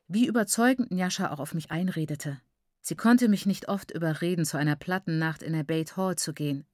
Wie 0.09 0.27
überzeugend 0.27 0.91
Njascha 0.91 1.31
auch 1.31 1.41
auf 1.41 1.55
mich 1.55 1.71
einredete. 1.71 2.41
Sie 2.81 2.97
konnte 2.97 3.29
mich 3.29 3.47
nicht 3.47 3.69
oft 3.69 3.93
überreden, 3.93 4.45
zu 4.45 4.57
einer 4.57 4.77
Plattennacht 4.77 5.43
in 5.43 5.53
der 5.53 5.63
Bait 5.63 5.97
Hall 5.97 6.17
zu 6.17 6.35
gehen. 6.35 6.67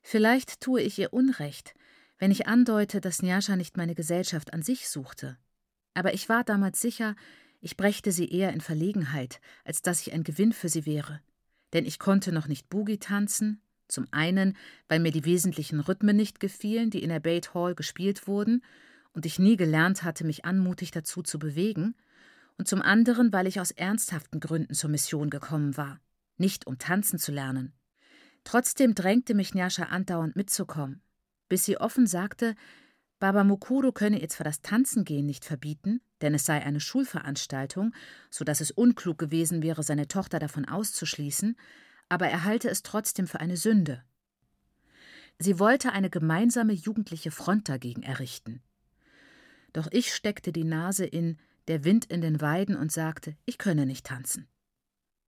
Vielleicht 0.00 0.60
tue 0.60 0.80
ich 0.80 0.98
ihr 0.98 1.12
Unrecht, 1.12 1.74
wenn 2.18 2.30
ich 2.30 2.46
andeute, 2.46 3.00
dass 3.00 3.22
Njascha 3.22 3.56
nicht 3.56 3.76
meine 3.76 3.94
Gesellschaft 3.94 4.52
an 4.52 4.62
sich 4.62 4.88
suchte. 4.88 5.36
Aber 5.94 6.14
ich 6.14 6.28
war 6.28 6.44
damals 6.44 6.80
sicher, 6.80 7.16
ich 7.60 7.76
brächte 7.76 8.12
sie 8.12 8.28
eher 8.28 8.52
in 8.52 8.60
Verlegenheit, 8.60 9.40
als 9.64 9.82
dass 9.82 10.00
ich 10.00 10.12
ein 10.12 10.22
Gewinn 10.22 10.52
für 10.52 10.68
sie 10.68 10.86
wäre. 10.86 11.20
Denn 11.72 11.84
ich 11.84 11.98
konnte 11.98 12.32
noch 12.32 12.46
nicht 12.46 12.68
Boogie 12.68 12.98
tanzen, 12.98 13.60
zum 13.88 14.06
einen, 14.10 14.56
weil 14.88 15.00
mir 15.00 15.10
die 15.10 15.24
wesentlichen 15.24 15.80
Rhythmen 15.80 16.16
nicht 16.16 16.40
gefielen, 16.40 16.90
die 16.90 17.02
in 17.02 17.08
der 17.08 17.20
Bait 17.20 17.54
Hall 17.54 17.74
gespielt 17.74 18.26
wurden, 18.26 18.62
und 19.12 19.26
ich 19.26 19.38
nie 19.38 19.56
gelernt 19.56 20.04
hatte, 20.04 20.24
mich 20.24 20.44
anmutig 20.44 20.90
dazu 20.90 21.22
zu 21.22 21.38
bewegen, 21.38 21.94
und 22.56 22.68
zum 22.68 22.82
anderen, 22.82 23.32
weil 23.32 23.46
ich 23.46 23.60
aus 23.60 23.70
ernsthaften 23.70 24.40
Gründen 24.40 24.74
zur 24.74 24.90
Mission 24.90 25.30
gekommen 25.30 25.76
war, 25.76 26.00
nicht 26.36 26.66
um 26.66 26.78
tanzen 26.78 27.18
zu 27.18 27.32
lernen. 27.32 27.72
Trotzdem 28.44 28.94
drängte 28.94 29.34
mich 29.34 29.54
Nyasha 29.54 29.84
andauernd 29.84 30.36
mitzukommen, 30.36 31.00
bis 31.48 31.64
sie 31.64 31.78
offen 31.78 32.06
sagte, 32.06 32.54
Baba 33.20 33.42
Mukuru 33.42 33.90
könne 33.92 34.20
ihr 34.20 34.28
zwar 34.28 34.44
das 34.44 34.62
Tanzen 34.62 35.04
gehen 35.04 35.26
nicht 35.26 35.44
verbieten, 35.44 36.00
denn 36.20 36.34
es 36.34 36.44
sei 36.44 36.62
eine 36.62 36.80
Schulveranstaltung, 36.80 37.92
so 38.30 38.44
dass 38.44 38.60
es 38.60 38.70
unklug 38.70 39.18
gewesen 39.18 39.62
wäre, 39.62 39.82
seine 39.82 40.06
Tochter 40.06 40.38
davon 40.38 40.64
auszuschließen, 40.64 41.56
aber 42.08 42.28
er 42.28 42.44
halte 42.44 42.68
es 42.68 42.82
trotzdem 42.82 43.26
für 43.26 43.40
eine 43.40 43.56
Sünde. 43.56 44.02
Sie 45.38 45.58
wollte 45.58 45.92
eine 45.92 46.10
gemeinsame 46.10 46.72
jugendliche 46.72 47.30
Front 47.30 47.68
dagegen 47.68 48.02
errichten. 48.02 48.62
Doch 49.72 49.88
ich 49.92 50.14
steckte 50.14 50.52
die 50.52 50.64
Nase 50.64 51.04
in 51.04 51.38
Der 51.68 51.84
Wind 51.84 52.06
in 52.06 52.20
den 52.20 52.40
Weiden 52.40 52.76
und 52.76 52.90
sagte, 52.90 53.36
ich 53.44 53.58
könne 53.58 53.86
nicht 53.86 54.06
tanzen. 54.06 54.48